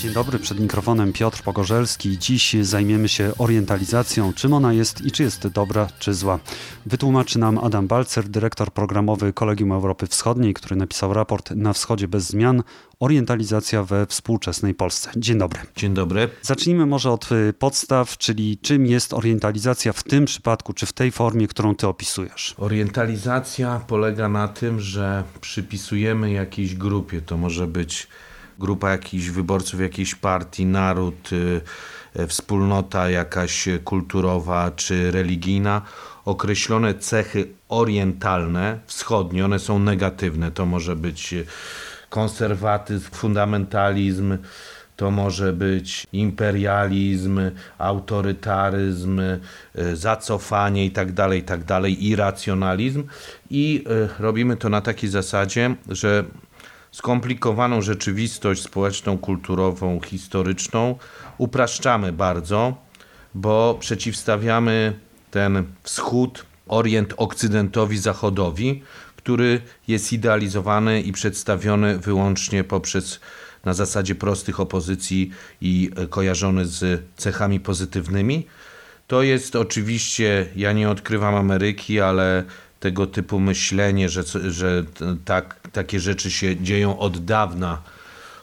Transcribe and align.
Dzień 0.00 0.12
dobry, 0.12 0.38
przed 0.38 0.60
mikrofonem 0.60 1.12
Piotr 1.12 1.42
Pogorzelski. 1.42 2.18
Dziś 2.18 2.56
zajmiemy 2.62 3.08
się 3.08 3.32
orientalizacją, 3.38 4.32
czym 4.32 4.52
ona 4.52 4.72
jest 4.72 5.04
i 5.04 5.10
czy 5.10 5.22
jest 5.22 5.48
dobra, 5.48 5.88
czy 5.98 6.14
zła. 6.14 6.38
Wytłumaczy 6.86 7.38
nam 7.38 7.58
Adam 7.58 7.86
Balcer, 7.86 8.28
dyrektor 8.28 8.72
programowy 8.72 9.32
Kolegium 9.32 9.72
Europy 9.72 10.06
Wschodniej, 10.06 10.54
który 10.54 10.76
napisał 10.76 11.14
raport 11.14 11.50
Na 11.50 11.72
Wschodzie 11.72 12.08
bez 12.08 12.26
zmian 12.26 12.62
orientalizacja 13.00 13.84
we 13.84 14.06
współczesnej 14.06 14.74
Polsce. 14.74 15.10
Dzień 15.16 15.38
dobry. 15.38 15.60
Dzień 15.76 15.94
dobry. 15.94 16.28
Zacznijmy 16.42 16.86
może 16.86 17.10
od 17.10 17.32
y, 17.32 17.52
podstaw, 17.52 18.18
czyli 18.18 18.58
czym 18.58 18.86
jest 18.86 19.14
orientalizacja 19.14 19.92
w 19.92 20.02
tym 20.02 20.24
przypadku, 20.24 20.72
czy 20.72 20.86
w 20.86 20.92
tej 20.92 21.10
formie, 21.10 21.48
którą 21.48 21.74
ty 21.74 21.86
opisujesz? 21.86 22.54
Orientalizacja 22.58 23.80
polega 23.86 24.28
na 24.28 24.48
tym, 24.48 24.80
że 24.80 25.24
przypisujemy 25.40 26.32
jakiejś 26.32 26.74
grupie, 26.74 27.20
to 27.20 27.36
może 27.36 27.66
być 27.66 28.08
grupa 28.60 28.90
jakichś 28.90 29.28
wyborców 29.28 29.80
jakiejś 29.80 30.14
partii, 30.14 30.66
naród, 30.66 31.32
y, 31.32 31.60
y, 32.20 32.26
wspólnota 32.26 33.10
jakaś 33.10 33.68
kulturowa 33.84 34.70
czy 34.70 35.10
religijna, 35.10 35.82
określone 36.24 36.94
cechy 36.94 37.48
orientalne, 37.68 38.78
wschodnie, 38.86 39.44
one 39.44 39.58
są 39.58 39.78
negatywne. 39.78 40.50
To 40.50 40.66
może 40.66 40.96
być 40.96 41.34
konserwatyzm, 42.10 43.10
fundamentalizm, 43.12 44.38
to 44.96 45.10
może 45.10 45.52
być 45.52 46.06
imperializm, 46.12 47.40
autorytaryzm, 47.78 49.20
y, 49.20 49.40
zacofanie 49.96 50.84
itd., 50.84 51.14
tak 51.14 51.32
itd., 51.32 51.66
tak 51.66 51.90
irracjonalizm. 52.00 53.04
I 53.50 53.84
robimy 54.18 54.56
to 54.56 54.68
na 54.68 54.80
takiej 54.80 55.10
zasadzie, 55.10 55.74
że 55.88 56.24
skomplikowaną 56.92 57.82
rzeczywistość 57.82 58.62
społeczną, 58.62 59.18
kulturową, 59.18 60.00
historyczną 60.00 60.98
upraszczamy 61.38 62.12
bardzo, 62.12 62.76
bo 63.34 63.76
przeciwstawiamy 63.80 64.98
ten 65.30 65.64
wschód, 65.82 66.46
orient 66.68 67.14
okcydentowi, 67.16 67.98
zachodowi, 67.98 68.82
który 69.16 69.60
jest 69.88 70.12
idealizowany 70.12 71.00
i 71.02 71.12
przedstawiony 71.12 71.98
wyłącznie 71.98 72.64
poprzez 72.64 73.20
na 73.64 73.74
zasadzie 73.74 74.14
prostych 74.14 74.60
opozycji 74.60 75.30
i 75.60 75.90
kojarzony 76.10 76.66
z 76.66 77.02
cechami 77.16 77.60
pozytywnymi. 77.60 78.46
To 79.06 79.22
jest 79.22 79.56
oczywiście, 79.56 80.46
ja 80.56 80.72
nie 80.72 80.90
odkrywam 80.90 81.34
Ameryki, 81.34 82.00
ale 82.00 82.44
tego 82.80 83.06
typu 83.06 83.40
myślenie, 83.40 84.08
że, 84.08 84.22
że 84.50 84.84
tak, 85.24 85.68
takie 85.72 86.00
rzeczy 86.00 86.30
się 86.30 86.56
dzieją 86.56 86.98
od 86.98 87.24
dawna, 87.24 87.82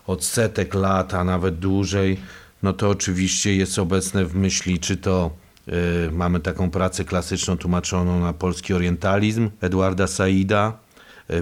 od 0.07 0.23
setek 0.23 0.73
lat, 0.73 1.13
a 1.13 1.23
nawet 1.23 1.59
dłużej, 1.59 2.19
no 2.63 2.73
to 2.73 2.89
oczywiście 2.89 3.55
jest 3.55 3.79
obecne 3.79 4.25
w 4.25 4.35
myśli, 4.35 4.79
czy 4.79 4.97
to 4.97 5.31
y, 5.67 6.11
mamy 6.11 6.39
taką 6.39 6.69
pracę 6.69 7.05
klasyczną 7.05 7.57
tłumaczoną 7.57 8.19
na 8.19 8.33
polski 8.33 8.73
orientalizm 8.73 9.49
Edwarda 9.61 10.07
Saida, 10.07 10.73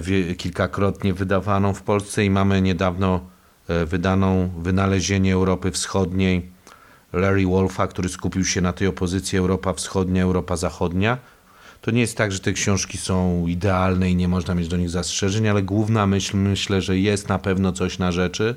y, 0.08 0.34
kilkakrotnie 0.34 1.14
wydawaną 1.14 1.74
w 1.74 1.82
Polsce 1.82 2.24
i 2.24 2.30
mamy 2.30 2.62
niedawno 2.62 3.20
y, 3.70 3.86
wydaną 3.86 4.50
Wynalezienie 4.58 5.34
Europy 5.34 5.70
Wschodniej 5.70 6.50
Larry 7.12 7.46
Wolfa, 7.46 7.86
który 7.86 8.08
skupił 8.08 8.44
się 8.44 8.60
na 8.60 8.72
tej 8.72 8.88
opozycji 8.88 9.38
Europa 9.38 9.72
Wschodnia, 9.72 10.22
Europa 10.22 10.56
Zachodnia 10.56 11.18
to 11.80 11.90
nie 11.90 12.00
jest 12.00 12.16
tak, 12.16 12.32
że 12.32 12.38
te 12.38 12.52
książki 12.52 12.98
są 12.98 13.46
idealne 13.46 14.10
i 14.10 14.16
nie 14.16 14.28
można 14.28 14.54
mieć 14.54 14.68
do 14.68 14.76
nich 14.76 14.90
zastrzeżeń, 14.90 15.48
ale 15.48 15.62
główna 15.62 16.06
myśl 16.06 16.36
myślę, 16.36 16.82
że 16.82 16.98
jest 16.98 17.28
na 17.28 17.38
pewno 17.38 17.72
coś 17.72 17.98
na 17.98 18.12
rzeczy. 18.12 18.54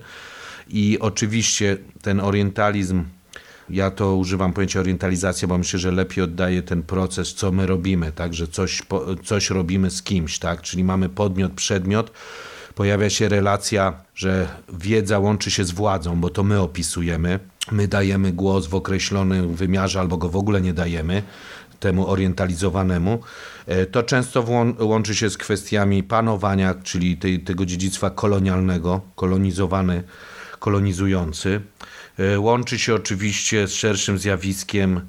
I 0.69 0.97
oczywiście 0.99 1.77
ten 2.01 2.19
orientalizm, 2.19 3.03
ja 3.69 3.91
to 3.91 4.15
używam 4.15 4.53
pojęcia 4.53 4.79
orientalizacja, 4.79 5.47
bo 5.47 5.57
myślę, 5.57 5.79
że 5.79 5.91
lepiej 5.91 6.23
oddaje 6.23 6.61
ten 6.61 6.83
proces, 6.83 7.33
co 7.33 7.51
my 7.51 7.65
robimy, 7.67 8.11
tak, 8.11 8.33
że 8.33 8.47
coś, 8.47 8.81
coś 9.23 9.49
robimy 9.49 9.91
z 9.91 10.03
kimś, 10.03 10.39
tak, 10.39 10.61
czyli 10.61 10.83
mamy 10.83 11.09
podmiot, 11.09 11.51
przedmiot, 11.51 12.11
pojawia 12.75 13.09
się 13.09 13.29
relacja, 13.29 13.93
że 14.15 14.47
wiedza 14.73 15.19
łączy 15.19 15.51
się 15.51 15.65
z 15.65 15.71
władzą, 15.71 16.21
bo 16.21 16.29
to 16.29 16.43
my 16.43 16.59
opisujemy, 16.59 17.39
my 17.71 17.87
dajemy 17.87 18.31
głos 18.31 18.67
w 18.67 18.75
określonym 18.75 19.55
wymiarze 19.55 19.99
albo 19.99 20.17
go 20.17 20.29
w 20.29 20.35
ogóle 20.35 20.61
nie 20.61 20.73
dajemy 20.73 21.23
temu 21.79 22.07
orientalizowanemu, 22.07 23.19
e, 23.67 23.85
to 23.85 24.03
często 24.03 24.45
łączy 24.79 25.15
się 25.15 25.29
z 25.29 25.37
kwestiami 25.37 26.03
panowania, 26.03 26.75
czyli 26.83 27.17
tej, 27.17 27.39
tego 27.39 27.65
dziedzictwa 27.65 28.09
kolonialnego, 28.09 29.01
kolonizowany, 29.15 30.03
kolonizujący. 30.59 31.61
E, 32.19 32.39
łączy 32.39 32.79
się 32.79 32.95
oczywiście 32.95 33.67
z 33.67 33.73
szerszym 33.73 34.17
zjawiskiem 34.17 35.01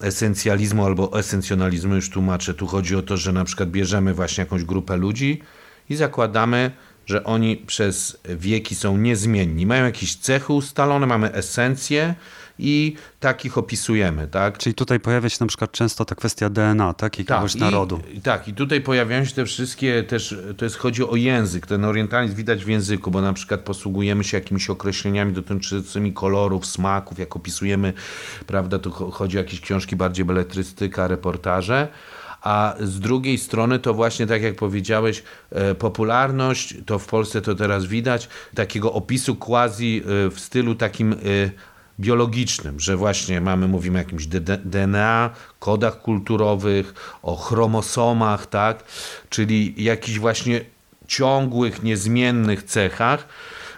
esencjalizmu 0.00 0.84
albo 0.84 1.18
esencjonalizmu, 1.18 1.94
już 1.94 2.10
tłumaczę. 2.10 2.54
Tu 2.54 2.66
chodzi 2.66 2.96
o 2.96 3.02
to, 3.02 3.16
że 3.16 3.32
na 3.32 3.44
przykład 3.44 3.70
bierzemy 3.70 4.14
właśnie 4.14 4.42
jakąś 4.42 4.64
grupę 4.64 4.96
ludzi 4.96 5.42
i 5.88 5.96
zakładamy, 5.96 6.70
że 7.06 7.24
oni 7.24 7.56
przez 7.56 8.18
wieki 8.24 8.74
są 8.74 8.96
niezmienni. 8.96 9.66
Mają 9.66 9.84
jakieś 9.84 10.16
cechy 10.16 10.52
ustalone, 10.52 11.06
mamy 11.06 11.32
esencję, 11.32 12.14
i 12.58 12.96
takich 13.20 13.58
opisujemy. 13.58 14.28
Tak? 14.28 14.58
Czyli 14.58 14.74
tutaj 14.74 15.00
pojawia 15.00 15.28
się 15.28 15.36
na 15.40 15.46
przykład 15.46 15.72
często 15.72 16.04
ta 16.04 16.14
kwestia 16.14 16.50
DNA, 16.50 16.94
tak? 16.94 17.18
Jakiegoś 17.18 17.52
tak, 17.52 17.60
narodu. 17.60 18.00
I, 18.12 18.20
tak, 18.20 18.48
i 18.48 18.54
tutaj 18.54 18.80
pojawiają 18.80 19.24
się 19.24 19.34
te 19.34 19.44
wszystkie 19.44 20.02
też, 20.02 20.36
to 20.56 20.64
jest 20.64 20.76
chodzi 20.76 21.04
o 21.04 21.16
język, 21.16 21.66
ten 21.66 21.84
orientalizm 21.84 22.36
widać 22.36 22.64
w 22.64 22.68
języku, 22.68 23.10
bo 23.10 23.20
na 23.20 23.32
przykład 23.32 23.60
posługujemy 23.60 24.24
się 24.24 24.36
jakimiś 24.36 24.70
określeniami 24.70 25.32
dotyczącymi 25.32 26.12
kolorów, 26.12 26.66
smaków, 26.66 27.18
jak 27.18 27.36
opisujemy, 27.36 27.92
prawda, 28.46 28.78
tu 28.78 28.90
chodzi 28.90 29.38
o 29.38 29.40
jakieś 29.40 29.60
książki 29.60 29.96
bardziej 29.96 30.24
beletrystyka, 30.24 31.08
reportaże, 31.08 31.88
a 32.44 32.74
z 32.80 33.00
drugiej 33.00 33.38
strony 33.38 33.78
to 33.78 33.94
właśnie 33.94 34.26
tak 34.26 34.42
jak 34.42 34.56
powiedziałeś, 34.56 35.22
e, 35.50 35.74
popularność, 35.74 36.74
to 36.86 36.98
w 36.98 37.06
Polsce 37.06 37.40
to 37.42 37.54
teraz 37.54 37.86
widać, 37.86 38.28
takiego 38.54 38.92
opisu 38.92 39.36
quasi 39.36 40.02
e, 40.26 40.30
w 40.30 40.40
stylu 40.40 40.74
takim 40.74 41.12
e, 41.12 41.16
biologicznym, 42.00 42.80
że 42.80 42.96
właśnie 42.96 43.40
mamy, 43.40 43.68
mówimy 43.68 43.98
o 43.98 44.02
jakimś 44.02 44.26
DNA, 44.64 45.30
kodach 45.58 46.02
kulturowych, 46.02 46.94
o 47.22 47.36
chromosomach, 47.36 48.46
tak? 48.46 48.84
czyli 49.30 49.84
jakichś 49.84 50.18
właśnie 50.18 50.60
ciągłych, 51.06 51.82
niezmiennych 51.82 52.62
cechach. 52.62 53.28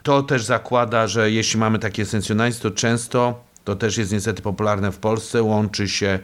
To 0.03 0.23
też 0.23 0.45
zakłada, 0.45 1.07
że 1.07 1.31
jeśli 1.31 1.61
mamy 1.61 1.79
taki 1.79 2.03
esencjonalizm, 2.03 2.63
to 2.63 2.71
często, 2.71 3.45
to 3.65 3.77
też 3.77 3.97
jest 3.97 4.13
niestety 4.13 4.43
popularne 4.43 4.93
w 4.93 4.99
Polsce, 4.99 5.43
łączy 5.43 5.89
się 5.89 6.19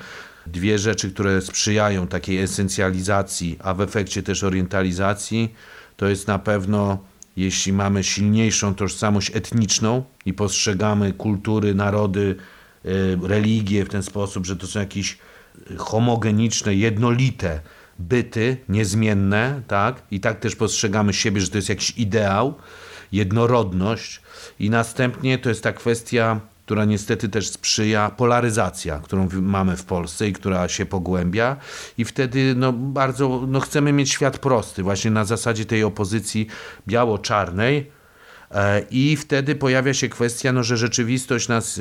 dwie 0.47 0.78
rzeczy, 0.78 1.10
które 1.10 1.41
sprzyjają 1.41 2.06
takiej 2.06 2.38
esencjalizacji, 2.38 3.56
a 3.60 3.75
w 3.75 3.80
efekcie 3.80 4.22
też 4.22 4.44
orientalizacji. 4.44 5.54
To 5.97 6.08
jest 6.08 6.28
na 6.28 6.38
pewno 6.38 6.98
jeśli 7.36 7.72
mamy 7.72 8.04
silniejszą 8.04 8.75
tożsamość 8.75 9.36
etniczną 9.36 10.04
i 10.26 10.32
postrzegamy 10.32 11.12
kultury, 11.12 11.75
narody, 11.75 12.36
e, 12.84 12.88
religie 13.28 13.84
w 13.84 13.88
ten 13.88 14.02
sposób, 14.02 14.47
że 14.47 14.56
to 14.56 14.66
są 14.66 14.81
jakieś 14.81 15.19
homogeniczne, 15.76 16.75
jednolite 16.75 17.60
byty, 17.98 18.56
niezmienne, 18.69 19.62
tak? 19.69 20.02
I 20.10 20.20
tak 20.20 20.41
też 20.41 20.56
postrzegamy 20.56 21.12
siebie, 21.12 21.41
że 21.41 21.48
to 21.48 21.58
jest 21.58 21.69
jakiś 21.69 21.98
ideał, 21.98 22.54
jednorodność. 23.12 24.20
I 24.60 24.70
następnie 24.70 25.38
to 25.38 25.48
jest 25.48 25.62
ta 25.62 25.72
kwestia 25.72 26.41
która 26.65 26.84
niestety 26.84 27.28
też 27.28 27.49
sprzyja 27.49 28.11
polaryzacja, 28.11 28.99
którą 28.99 29.28
mamy 29.33 29.77
w 29.77 29.84
Polsce 29.84 30.28
i 30.28 30.33
która 30.33 30.69
się 30.69 30.87
pogłębia. 30.87 31.56
I 31.99 32.05
wtedy 32.05 32.55
no, 32.56 32.73
bardzo 32.73 33.45
no, 33.49 33.61
chcemy 33.61 33.93
mieć 33.93 34.11
świat 34.11 34.39
prosty, 34.39 34.83
właśnie 34.83 35.11
na 35.11 35.25
zasadzie 35.25 35.65
tej 35.65 35.84
opozycji 35.84 36.47
biało-czarnej, 36.88 37.91
e, 38.50 38.82
i 38.91 39.17
wtedy 39.17 39.55
pojawia 39.55 39.94
się 39.94 40.09
kwestia, 40.09 40.53
no, 40.53 40.62
że 40.62 40.76
rzeczywistość 40.76 41.49
nas 41.49 41.81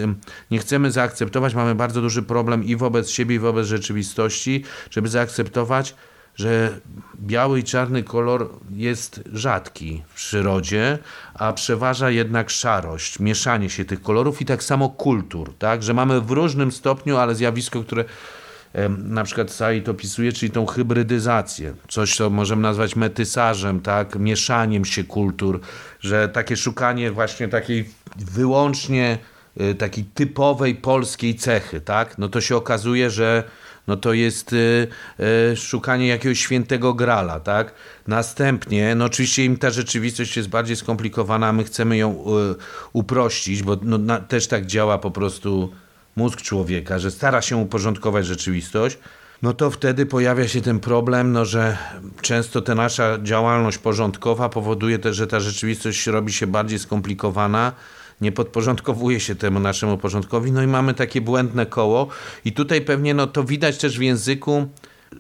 nie 0.52 0.60
chcemy 0.60 0.92
zaakceptować. 0.92 1.54
Mamy 1.54 1.76
bardzo 1.76 2.02
duży 2.02 2.24
problem 2.24 2.64
i 2.64 2.76
wobec 2.76 3.10
siebie, 3.10 3.36
i 3.36 3.40
wobec 3.40 3.68
rzeczywistości, 3.68 4.64
żeby 4.92 5.10
zaakceptować, 5.10 5.96
że 6.36 6.80
biały 7.20 7.60
i 7.60 7.64
czarny 7.64 8.04
kolor 8.04 8.50
jest 8.72 9.22
rzadki 9.34 10.04
w 10.08 10.16
przyrodzie, 10.16 11.00
a 11.34 11.54
przeważa 11.54 12.10
jednak 12.10 12.50
szarość, 12.50 13.20
mieszanie 13.20 13.70
się 13.70 13.86
tych 13.86 14.02
kolorów 14.02 14.42
i 14.42 14.46
tak 14.46 14.64
samo 14.64 14.90
kultur, 14.90 15.54
tak? 15.60 15.84
że 15.84 15.94
mamy 15.94 16.22
w 16.22 16.32
różnym 16.32 16.72
stopniu, 16.72 17.18
ale 17.18 17.36
zjawisko, 17.36 17.84
które 17.84 18.06
na 18.98 19.24
przykład 19.24 19.52
Said 19.52 19.90
opisuje, 19.90 20.32
czyli 20.32 20.52
tą 20.52 20.66
hybrydyzację, 20.66 21.74
coś 21.90 22.16
co 22.16 22.30
możemy 22.30 22.62
nazwać 22.62 22.96
metysażem, 22.96 23.82
tak, 23.82 24.16
mieszaniem 24.16 24.86
się 24.86 25.04
kultur, 25.04 25.60
że 26.00 26.30
takie 26.30 26.58
szukanie 26.58 27.12
właśnie 27.12 27.48
takiej 27.48 27.90
wyłącznie 28.16 29.18
y, 29.62 29.76
takiej 29.76 30.04
typowej 30.04 30.76
polskiej 30.76 31.36
cechy, 31.36 31.82
tak, 31.82 32.18
no 32.18 32.30
to 32.30 32.42
się 32.42 32.56
okazuje, 32.56 33.10
że 33.10 33.44
no 33.88 33.98
to 33.98 34.14
jest 34.14 34.54
y, 34.54 34.88
y, 35.54 35.58
szukanie 35.58 36.08
jakiegoś 36.08 36.40
świętego 36.40 36.94
grala, 36.94 37.40
tak? 37.40 37.74
Następnie, 38.08 38.96
no 38.96 39.06
oczywiście 39.06 39.46
im 39.46 39.58
ta 39.58 39.70
rzeczywistość 39.70 40.38
jest 40.38 40.50
bardziej 40.50 40.76
skomplikowana, 40.76 41.48
a 41.48 41.54
my 41.54 41.64
chcemy 41.64 41.98
ją 41.98 42.12
y, 42.12 42.56
uprościć, 42.94 43.64
bo 43.64 43.78
no, 43.82 43.98
na, 43.98 44.20
też 44.20 44.48
tak 44.48 44.66
działa 44.66 44.98
po 44.98 45.12
prostu 45.12 45.72
mózg 46.16 46.42
człowieka, 46.42 47.00
że 47.00 47.12
stara 47.12 47.42
się 47.42 47.58
uporządkować 47.58 48.26
rzeczywistość, 48.26 48.98
no 49.42 49.54
to 49.54 49.72
wtedy 49.72 50.06
pojawia 50.06 50.48
się 50.48 50.62
ten 50.62 50.80
problem, 50.80 51.32
no, 51.32 51.46
że 51.46 51.78
często 52.22 52.62
ta 52.62 52.76
nasza 52.76 53.18
działalność 53.24 53.78
porządkowa 53.78 54.50
powoduje 54.50 55.00
też, 55.00 55.16
że 55.16 55.28
ta 55.28 55.40
rzeczywistość 55.40 56.08
robi 56.08 56.34
się 56.34 56.48
bardziej 56.48 56.80
skomplikowana, 56.80 57.72
nie 58.22 58.32
podporządkowuje 58.32 59.20
się 59.20 59.36
temu 59.36 59.60
naszemu 59.60 59.98
porządkowi, 59.98 60.52
no 60.52 60.64
i 60.64 60.68
mamy 60.68 60.94
takie 60.94 61.22
błędne 61.22 61.66
koło. 61.66 62.08
I 62.46 62.52
tutaj 62.52 62.82
pewnie 62.82 63.14
no, 63.14 63.28
to 63.28 63.44
widać 63.44 63.78
też 63.78 64.00
w 64.00 64.02
języku, 64.02 64.68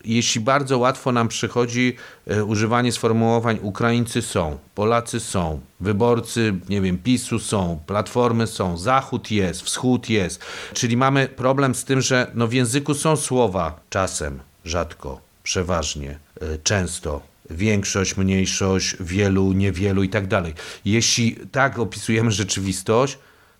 jeśli 0.05 0.41
bardzo 0.41 0.77
łatwo 0.77 1.11
nam 1.11 1.27
przychodzi 1.27 1.95
e, 2.27 2.43
używanie 2.43 2.91
sformułowań 2.91 3.59
Ukraińcy 3.61 4.21
są, 4.21 4.57
Polacy 4.75 5.19
są, 5.19 5.59
wyborcy, 5.79 6.53
nie 6.69 6.81
wiem, 6.81 6.97
PiSu 6.97 7.39
są, 7.39 7.79
Platformy 7.87 8.47
są, 8.47 8.77
Zachód 8.77 9.31
jest, 9.31 9.61
Wschód 9.61 10.09
jest. 10.09 10.45
Czyli 10.73 10.97
mamy 10.97 11.27
problem 11.27 11.75
z 11.75 11.85
tym, 11.85 12.01
że 12.01 12.31
no 12.33 12.47
w 12.47 12.53
języku 12.53 12.93
są 12.93 13.15
słowa 13.15 13.79
czasem, 13.89 14.39
rzadko, 14.65 15.21
przeważnie, 15.43 16.19
e, 16.41 16.57
często, 16.57 17.30
większość, 17.51 18.17
mniejszość, 18.17 18.95
wielu, 18.99 19.53
niewielu 19.53 20.03
i 20.03 20.09
tak 20.09 20.27
dalej. 20.27 20.53
Jeśli 20.85 21.35
tak 21.51 21.79
opisujemy 21.79 22.31
rzeczywistość, 22.31 23.17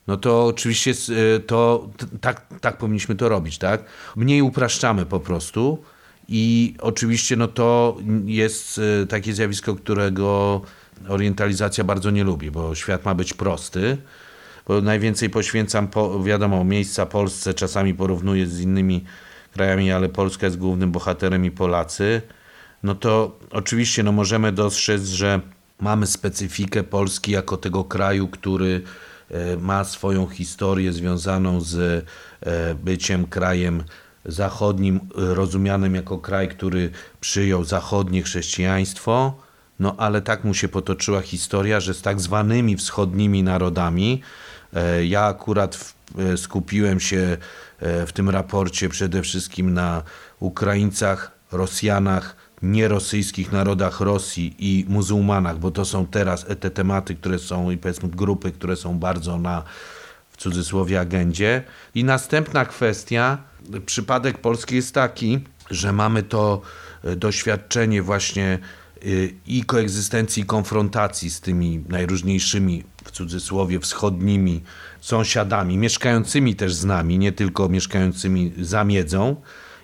no 0.07 0.17
to 0.17 0.45
oczywiście 0.45 0.91
e, 1.35 1.39
to 1.39 1.89
tak, 2.21 2.45
tak 2.61 2.77
powinniśmy 2.77 3.15
to 3.15 3.29
robić, 3.29 3.57
tak? 3.57 3.83
Mniej 4.15 4.41
upraszczamy 4.41 5.05
po 5.05 5.19
prostu 5.19 5.83
i 6.27 6.75
oczywiście 6.79 7.35
no 7.35 7.47
to 7.47 7.97
jest 8.25 8.81
e, 9.03 9.07
takie 9.07 9.33
zjawisko, 9.33 9.75
którego 9.75 10.61
orientalizacja 11.07 11.83
bardzo 11.83 12.11
nie 12.11 12.23
lubi, 12.23 12.51
bo 12.51 12.75
świat 12.75 13.05
ma 13.05 13.15
być 13.15 13.33
prosty, 13.33 13.97
bo 14.67 14.81
najwięcej 14.81 15.29
poświęcam, 15.29 15.87
po, 15.87 16.23
wiadomo, 16.23 16.63
miejsca 16.63 17.05
Polsce, 17.05 17.53
czasami 17.53 17.93
porównuję 17.93 18.47
z 18.47 18.61
innymi 18.61 19.03
krajami, 19.53 19.91
ale 19.91 20.09
Polska 20.09 20.45
jest 20.45 20.57
głównym 20.57 20.91
bohaterem 20.91 21.45
i 21.45 21.51
Polacy, 21.51 22.21
no 22.83 22.95
to 22.95 23.39
oczywiście 23.51 24.03
no 24.03 24.11
możemy 24.11 24.51
dostrzec, 24.51 25.03
że 25.03 25.39
mamy 25.79 26.07
specyfikę 26.07 26.83
Polski 26.83 27.31
jako 27.31 27.57
tego 27.57 27.83
kraju, 27.83 28.27
który 28.27 28.81
e, 29.29 29.57
ma 29.57 29.83
swoją 29.83 30.27
historię 30.27 30.93
związaną 30.93 31.61
z 31.61 32.05
e, 32.41 32.75
byciem 32.75 33.25
krajem 33.27 33.83
zachodnim, 34.25 34.99
rozumianym 35.15 35.95
jako 35.95 36.17
kraj, 36.17 36.49
który 36.49 36.89
przyjął 37.21 37.63
zachodnie 37.63 38.23
chrześcijaństwo, 38.23 39.33
no 39.79 39.95
ale 39.97 40.21
tak 40.21 40.43
mu 40.43 40.53
się 40.53 40.67
potoczyła 40.67 41.21
historia, 41.21 41.79
że 41.79 41.93
z 41.93 42.01
tak 42.01 42.21
zwanymi 42.21 42.77
wschodnimi 42.77 43.43
narodami, 43.43 44.21
e, 44.73 45.05
ja 45.05 45.25
akurat 45.25 45.93
skupiłem 46.35 46.99
się 46.99 47.37
w 47.81 48.09
tym 48.13 48.29
raporcie 48.29 48.89
przede 48.89 49.21
wszystkim 49.21 49.73
na 49.73 50.03
Ukraińcach, 50.39 51.31
Rosjanach, 51.51 52.35
nierosyjskich 52.63 53.51
narodach 53.51 53.99
Rosji 53.99 54.55
i 54.59 54.85
muzułmanach, 54.89 55.59
bo 55.59 55.71
to 55.71 55.85
są 55.85 56.07
teraz 56.07 56.45
te 56.59 56.71
tematy, 56.71 57.15
które 57.15 57.39
są 57.39 57.71
i 57.71 57.77
powiedzmy 57.77 58.09
grupy, 58.09 58.51
które 58.51 58.75
są 58.75 58.99
bardzo 58.99 59.37
na 59.37 59.63
w 60.29 60.37
cudzysłowie 60.37 60.99
agendzie. 60.99 61.63
I 61.95 62.03
następna 62.03 62.65
kwestia, 62.65 63.37
przypadek 63.85 64.37
Polski 64.37 64.75
jest 64.75 64.93
taki, 64.93 65.39
że 65.69 65.93
mamy 65.93 66.23
to 66.23 66.61
e, 67.03 67.15
doświadczenie 67.15 68.01
właśnie 68.01 68.45
e, 68.45 69.07
i 69.47 69.63
koegzystencji, 69.63 70.43
i 70.43 70.45
konfrontacji 70.45 71.29
z 71.29 71.41
tymi 71.41 71.83
najróżniejszymi, 71.89 72.83
w 73.05 73.11
cudzysłowie, 73.11 73.79
wschodnimi 73.79 74.61
sąsiadami, 75.01 75.77
mieszkającymi 75.77 76.55
też 76.55 76.73
z 76.73 76.85
nami, 76.85 77.17
nie 77.17 77.31
tylko 77.31 77.69
mieszkającymi 77.69 78.53
za 78.59 78.83
miedzą, 78.83 79.35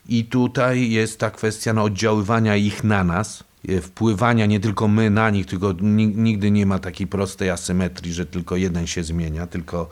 i 0.09 0.25
tutaj 0.25 0.89
jest 0.89 1.19
ta 1.19 1.31
kwestia 1.31 1.73
no, 1.73 1.83
oddziaływania 1.83 2.55
ich 2.55 2.83
na 2.83 3.03
nas, 3.03 3.43
e, 3.69 3.81
wpływania 3.81 4.45
nie 4.45 4.59
tylko 4.59 4.87
my 4.87 5.09
na 5.09 5.29
nich, 5.29 5.45
tylko 5.45 5.73
nigdy 5.81 6.51
nie 6.51 6.65
ma 6.65 6.79
takiej 6.79 7.07
prostej 7.07 7.49
asymetrii, 7.49 8.13
że 8.13 8.25
tylko 8.25 8.55
jeden 8.55 8.87
się 8.87 9.03
zmienia, 9.03 9.47
tylko 9.47 9.89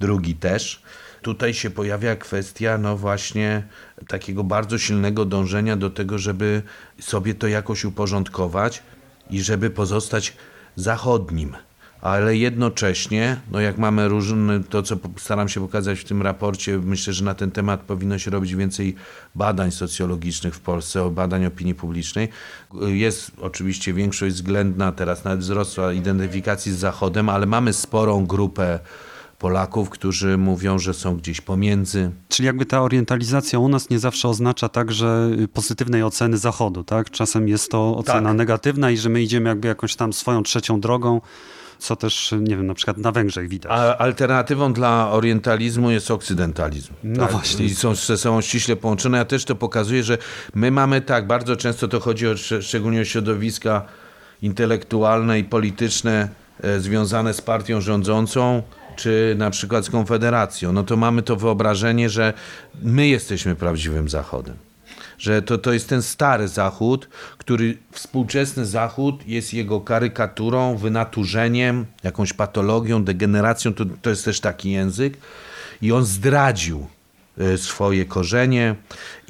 drugi 0.00 0.34
też. 0.34 0.82
Tutaj 1.22 1.54
się 1.54 1.70
pojawia 1.70 2.16
kwestia, 2.16 2.78
no 2.78 2.96
właśnie, 2.96 3.62
takiego 4.08 4.44
bardzo 4.44 4.78
silnego 4.78 5.24
dążenia 5.24 5.76
do 5.76 5.90
tego, 5.90 6.18
żeby 6.18 6.62
sobie 7.00 7.34
to 7.34 7.48
jakoś 7.48 7.84
uporządkować 7.84 8.82
i 9.30 9.42
żeby 9.42 9.70
pozostać 9.70 10.36
zachodnim 10.76 11.56
ale 12.02 12.36
jednocześnie, 12.36 13.40
no 13.50 13.60
jak 13.60 13.78
mamy 13.78 14.08
różne, 14.08 14.64
to 14.64 14.82
co 14.82 14.96
staram 15.16 15.48
się 15.48 15.60
pokazać 15.60 15.98
w 16.00 16.04
tym 16.04 16.22
raporcie, 16.22 16.78
myślę, 16.78 17.12
że 17.12 17.24
na 17.24 17.34
ten 17.34 17.50
temat 17.50 17.80
powinno 17.80 18.18
się 18.18 18.30
robić 18.30 18.54
więcej 18.54 18.94
badań 19.34 19.70
socjologicznych 19.70 20.54
w 20.54 20.60
Polsce, 20.60 21.10
badań 21.10 21.46
opinii 21.46 21.74
publicznej. 21.74 22.28
Jest 22.86 23.30
oczywiście 23.40 23.92
większość 23.92 24.34
względna, 24.34 24.92
teraz 24.92 25.24
nawet 25.24 25.40
wzrosła 25.40 25.92
identyfikacji 25.92 26.72
z 26.72 26.76
Zachodem, 26.76 27.28
ale 27.28 27.46
mamy 27.46 27.72
sporą 27.72 28.26
grupę 28.26 28.78
Polaków, 29.38 29.90
którzy 29.90 30.38
mówią, 30.38 30.78
że 30.78 30.94
są 30.94 31.16
gdzieś 31.16 31.40
pomiędzy. 31.40 32.10
Czyli 32.28 32.46
jakby 32.46 32.66
ta 32.66 32.82
orientalizacja 32.82 33.58
u 33.58 33.68
nas 33.68 33.90
nie 33.90 33.98
zawsze 33.98 34.28
oznacza 34.28 34.68
także 34.68 35.30
pozytywnej 35.52 36.02
oceny 36.02 36.38
Zachodu, 36.38 36.84
tak? 36.84 37.10
Czasem 37.10 37.48
jest 37.48 37.70
to 37.70 37.96
ocena 37.96 38.28
tak. 38.28 38.36
negatywna 38.36 38.90
i 38.90 38.96
że 38.96 39.08
my 39.08 39.22
idziemy 39.22 39.48
jakby 39.48 39.68
jakąś 39.68 39.96
tam 39.96 40.12
swoją 40.12 40.42
trzecią 40.42 40.80
drogą 40.80 41.20
co 41.78 41.96
też, 41.96 42.34
nie 42.40 42.56
wiem, 42.56 42.66
na 42.66 42.74
przykład 42.74 42.96
na 42.96 43.12
Węgrzech 43.12 43.48
widać. 43.48 43.72
A 43.72 43.96
alternatywą 43.96 44.72
dla 44.72 45.10
orientalizmu 45.10 45.90
jest 45.90 46.10
okcydentalizm. 46.10 46.92
No 47.04 47.22
tak? 47.22 47.32
właśnie. 47.32 47.64
I 47.64 47.74
są, 47.74 47.96
są 47.96 48.40
ściśle 48.40 48.76
połączone. 48.76 49.18
Ja 49.18 49.24
też 49.24 49.44
to 49.44 49.54
pokazuje, 49.54 50.04
że 50.04 50.18
my 50.54 50.70
mamy 50.70 51.00
tak, 51.00 51.26
bardzo 51.26 51.56
często 51.56 51.88
to 51.88 52.00
chodzi 52.00 52.28
o, 52.28 52.36
szczególnie 52.60 53.00
o 53.00 53.04
środowiska 53.04 53.82
intelektualne 54.42 55.38
i 55.38 55.44
polityczne 55.44 56.28
e, 56.62 56.80
związane 56.80 57.34
z 57.34 57.40
partią 57.40 57.80
rządzącą, 57.80 58.62
czy 58.96 59.34
na 59.38 59.50
przykład 59.50 59.84
z 59.84 59.90
Konfederacją, 59.90 60.72
no 60.72 60.82
to 60.82 60.96
mamy 60.96 61.22
to 61.22 61.36
wyobrażenie, 61.36 62.10
że 62.10 62.32
my 62.82 63.08
jesteśmy 63.08 63.54
prawdziwym 63.54 64.08
Zachodem 64.08 64.67
że 65.18 65.42
to, 65.42 65.58
to 65.58 65.72
jest 65.72 65.88
ten 65.88 66.02
stary 66.02 66.48
Zachód, 66.48 67.08
który 67.38 67.78
współczesny 67.92 68.66
Zachód 68.66 69.26
jest 69.26 69.54
jego 69.54 69.80
karykaturą, 69.80 70.76
wynaturzeniem, 70.76 71.86
jakąś 72.02 72.32
patologią, 72.32 73.04
degeneracją, 73.04 73.74
to, 73.74 73.84
to 74.02 74.10
jest 74.10 74.24
też 74.24 74.40
taki 74.40 74.70
język. 74.70 75.18
I 75.82 75.92
on 75.92 76.04
zdradził 76.04 76.86
e, 77.38 77.58
swoje 77.58 78.04
korzenie 78.04 78.74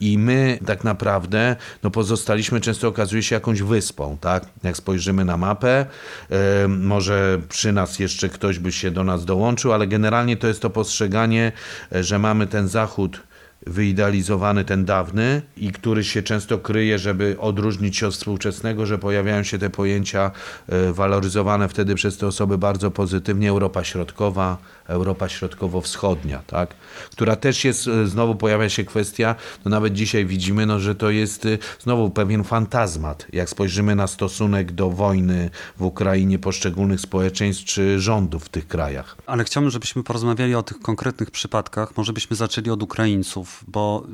i 0.00 0.18
my 0.18 0.58
tak 0.66 0.84
naprawdę 0.84 1.56
no 1.82 1.90
pozostaliśmy, 1.90 2.60
często 2.60 2.88
okazuje 2.88 3.22
się 3.22 3.34
jakąś 3.34 3.62
wyspą, 3.62 4.18
tak? 4.20 4.46
Jak 4.62 4.76
spojrzymy 4.76 5.24
na 5.24 5.36
mapę, 5.36 5.86
e, 6.30 6.68
może 6.68 7.40
przy 7.48 7.72
nas 7.72 7.98
jeszcze 7.98 8.28
ktoś 8.28 8.58
by 8.58 8.72
się 8.72 8.90
do 8.90 9.04
nas 9.04 9.24
dołączył, 9.24 9.72
ale 9.72 9.86
generalnie 9.86 10.36
to 10.36 10.48
jest 10.48 10.62
to 10.62 10.70
postrzeganie, 10.70 11.52
e, 11.92 12.04
że 12.04 12.18
mamy 12.18 12.46
ten 12.46 12.68
zachód 12.68 13.27
wyidealizowany 13.66 14.64
ten 14.64 14.84
dawny 14.84 15.42
i 15.56 15.72
który 15.72 16.04
się 16.04 16.22
często 16.22 16.58
kryje, 16.58 16.98
żeby 16.98 17.36
odróżnić 17.40 17.96
się 17.96 18.06
od 18.06 18.14
współczesnego, 18.14 18.86
że 18.86 18.98
pojawiają 18.98 19.42
się 19.42 19.58
te 19.58 19.70
pojęcia 19.70 20.30
e, 20.68 20.92
waloryzowane 20.92 21.68
wtedy 21.68 21.94
przez 21.94 22.18
te 22.18 22.26
osoby 22.26 22.58
bardzo 22.58 22.90
pozytywnie, 22.90 23.50
Europa 23.50 23.84
Środkowa, 23.84 24.56
Europa 24.86 25.28
Środkowo-Wschodnia, 25.28 26.42
tak? 26.46 26.74
która 27.10 27.36
też 27.36 27.64
jest, 27.64 27.88
e, 27.88 28.06
znowu 28.06 28.34
pojawia 28.34 28.68
się 28.68 28.84
kwestia, 28.84 29.34
no 29.64 29.70
nawet 29.70 29.92
dzisiaj 29.92 30.26
widzimy, 30.26 30.66
no, 30.66 30.80
że 30.80 30.94
to 30.94 31.10
jest 31.10 31.46
e, 31.46 31.58
znowu 31.80 32.10
pewien 32.10 32.44
fantazmat, 32.44 33.26
jak 33.32 33.50
spojrzymy 33.50 33.94
na 33.94 34.06
stosunek 34.06 34.72
do 34.72 34.90
wojny 34.90 35.50
w 35.76 35.82
Ukrainie 35.82 36.38
poszczególnych 36.38 37.00
społeczeństw 37.00 37.64
czy 37.64 38.00
rządów 38.00 38.44
w 38.44 38.48
tych 38.48 38.68
krajach. 38.68 39.16
Ale 39.26 39.44
chciałbym, 39.44 39.70
żebyśmy 39.70 40.02
porozmawiali 40.02 40.54
o 40.54 40.62
tych 40.62 40.80
konkretnych 40.80 41.30
przypadkach, 41.30 41.96
może 41.96 42.12
byśmy 42.12 42.36
zaczęli 42.36 42.70
od 42.70 42.82
Ukraińców, 42.82 43.47
bo 43.68 44.06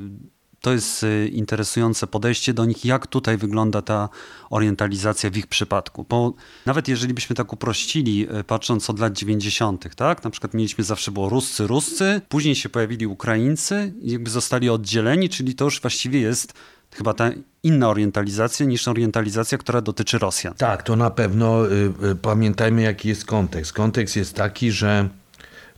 to 0.65 0.71
jest 0.71 1.03
y, 1.03 1.27
interesujące 1.33 2.07
podejście 2.07 2.53
do 2.53 2.65
nich, 2.65 2.85
jak 2.85 3.07
tutaj 3.07 3.37
wygląda 3.37 3.81
ta 3.81 4.09
orientalizacja 4.49 5.29
w 5.29 5.37
ich 5.37 5.47
przypadku. 5.47 6.05
Bo 6.09 6.33
nawet 6.65 6.87
jeżeli 6.87 7.13
byśmy 7.13 7.35
tak 7.35 7.53
uprościli, 7.53 8.27
y, 8.39 8.43
patrząc 8.43 8.89
od 8.89 8.99
lat 8.99 9.13
90., 9.13 9.95
tak? 9.95 10.23
Na 10.23 10.29
przykład 10.29 10.53
mieliśmy 10.53 10.83
zawsze 10.83 11.11
było 11.11 11.29
Ruscy, 11.29 11.67
Ruscy, 11.67 12.21
później 12.29 12.55
się 12.55 12.69
pojawili 12.69 13.07
Ukraińcy 13.07 13.93
jakby 14.01 14.29
zostali 14.29 14.69
oddzieleni, 14.69 15.29
czyli 15.29 15.55
to 15.55 15.65
już 15.65 15.81
właściwie 15.81 16.19
jest 16.19 16.53
chyba 16.91 17.13
ta 17.13 17.31
inna 17.63 17.89
orientalizacja 17.89 18.65
niż 18.65 18.87
orientalizacja, 18.87 19.57
która 19.57 19.81
dotyczy 19.81 20.17
Rosjan. 20.17 20.53
Tak, 20.53 20.83
to 20.83 20.95
na 20.95 21.09
pewno 21.09 21.67
y, 21.67 21.93
y, 22.11 22.15
pamiętajmy, 22.15 22.81
jaki 22.81 23.09
jest 23.09 23.25
kontekst. 23.25 23.73
Kontekst 23.73 24.15
jest 24.15 24.35
taki, 24.35 24.71
że 24.71 25.09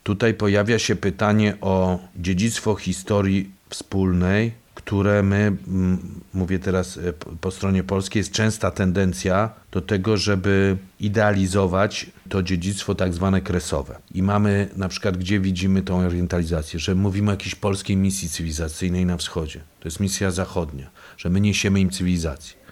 tutaj 0.08 0.34
pojawia 0.34 0.80
się 0.80 0.96
pytanie 0.96 1.54
o 1.62 2.00
dziedzictwo 2.16 2.76
historii 2.76 3.52
wspólnej, 3.70 4.52
które 4.76 5.24
my, 5.24 5.58
mówię 6.34 6.60
teraz 6.60 6.98
e, 6.98 7.14
po 7.42 7.52
stronie 7.52 7.84
polskiej, 7.84 8.20
jest 8.20 8.32
częsta 8.32 8.72
tendencja 8.72 9.50
do 9.72 9.82
tego, 9.82 10.18
żeby 10.18 10.78
idealizować 11.00 12.06
to 12.30 12.44
dziedzictwo 12.44 12.96
tak 12.96 13.14
zwane 13.14 13.42
kresowe. 13.42 13.96
I 14.14 14.24
mamy 14.24 14.70
na 14.76 14.88
przykład, 14.88 15.18
gdzie 15.18 15.40
widzimy 15.40 15.82
tą 15.82 16.00
orientalizację, 16.00 16.80
że 16.80 16.96
mówimy 16.96 17.28
o 17.28 17.34
jakiejś 17.34 17.56
polskiej 17.56 17.98
misji 17.98 18.30
cywilizacyjnej 18.30 19.06
na 19.06 19.18
wschodzie. 19.18 19.60
To 19.80 19.88
jest 19.88 20.00
misja 20.00 20.32
zachodnia, 20.32 20.90
że 21.18 21.30
my 21.30 21.42
niesiemy 21.42 21.80
im 21.80 21.90
cywilizację. 21.90 22.67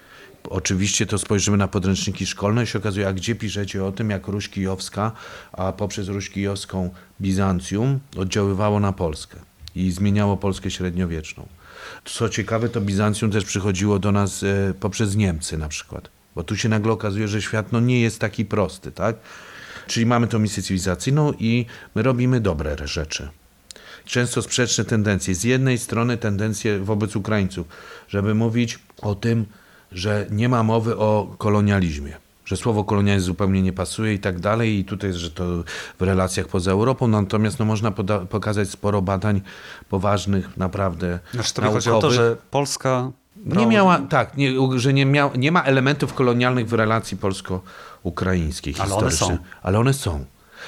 Oczywiście 0.50 1.06
to 1.06 1.18
spojrzymy 1.18 1.56
na 1.56 1.68
podręczniki 1.68 2.26
szkolne 2.26 2.64
i 2.64 2.66
się 2.66 2.78
okazuje, 2.78 3.08
a 3.08 3.12
gdzie 3.12 3.34
piszecie 3.34 3.84
o 3.84 3.92
tym, 3.92 4.10
jak 4.10 4.28
Ruś 4.28 4.48
Kijowska, 4.48 5.12
a 5.52 5.72
poprzez 5.72 6.08
Ruś 6.08 6.30
Kijowską 6.30 6.90
Bizancjum 7.20 8.00
oddziaływało 8.16 8.80
na 8.80 8.92
Polskę 8.92 9.38
i 9.74 9.90
zmieniało 9.90 10.36
Polskę 10.36 10.70
średniowieczną. 10.70 11.48
Co 12.04 12.28
ciekawe, 12.28 12.68
to 12.68 12.80
Bizancjum 12.80 13.30
też 13.30 13.44
przychodziło 13.44 13.98
do 13.98 14.12
nas 14.12 14.42
e, 14.42 14.74
poprzez 14.80 15.16
Niemcy 15.16 15.58
na 15.58 15.68
przykład, 15.68 16.08
bo 16.34 16.42
tu 16.42 16.56
się 16.56 16.68
nagle 16.68 16.92
okazuje, 16.92 17.28
że 17.28 17.42
świat 17.42 17.72
no, 17.72 17.80
nie 17.80 18.00
jest 18.00 18.18
taki 18.18 18.44
prosty, 18.44 18.92
tak? 18.92 19.16
Czyli 19.86 20.06
mamy 20.06 20.26
tą 20.26 20.38
misję 20.38 20.62
cywilizacyjną 20.62 21.32
i 21.32 21.66
my 21.94 22.02
robimy 22.02 22.40
dobre 22.40 22.88
rzeczy. 22.88 23.28
Często 24.04 24.42
sprzeczne 24.42 24.84
tendencje. 24.84 25.34
Z 25.34 25.44
jednej 25.44 25.78
strony 25.78 26.16
tendencje 26.16 26.78
wobec 26.78 27.16
Ukraińców, 27.16 27.66
żeby 28.08 28.34
mówić 28.34 28.78
o 29.02 29.14
tym, 29.14 29.46
że 29.92 30.26
nie 30.30 30.48
ma 30.48 30.62
mowy 30.62 30.96
o 30.96 31.34
kolonializmie 31.38 32.16
że 32.46 32.56
słowo 32.56 32.84
kolonializm 32.84 33.26
zupełnie 33.26 33.62
nie 33.62 33.72
pasuje 33.72 34.14
i 34.14 34.18
tak 34.18 34.40
dalej 34.40 34.78
i 34.78 34.84
tutaj, 34.84 35.12
że 35.12 35.30
to 35.30 35.44
w 35.98 36.02
relacjach 36.02 36.48
poza 36.48 36.70
Europą, 36.70 37.08
natomiast 37.08 37.58
no, 37.58 37.64
można 37.64 37.90
pokazać 38.30 38.70
sporo 38.70 39.02
badań 39.02 39.40
poważnych, 39.88 40.56
naprawdę 40.56 41.18
Znaczy 41.34 41.54
to 41.54 41.62
chodzi 41.62 41.90
o 41.90 42.00
to, 42.00 42.10
że 42.10 42.36
Polska... 42.50 43.10
Nie 43.44 43.66
miała, 43.66 43.98
tak, 43.98 44.36
nie, 44.36 44.52
że 44.76 44.92
nie, 44.92 45.06
miał, 45.06 45.30
nie 45.36 45.52
ma 45.52 45.62
elementów 45.62 46.14
kolonialnych 46.14 46.68
w 46.68 46.72
relacji 46.72 47.16
polsko-ukraińskiej 47.16 48.74
Ale 48.78 48.94
one 48.94 49.10
są. 49.10 49.38
Ale 49.62 49.78
one 49.78 49.94
są. 49.94 50.24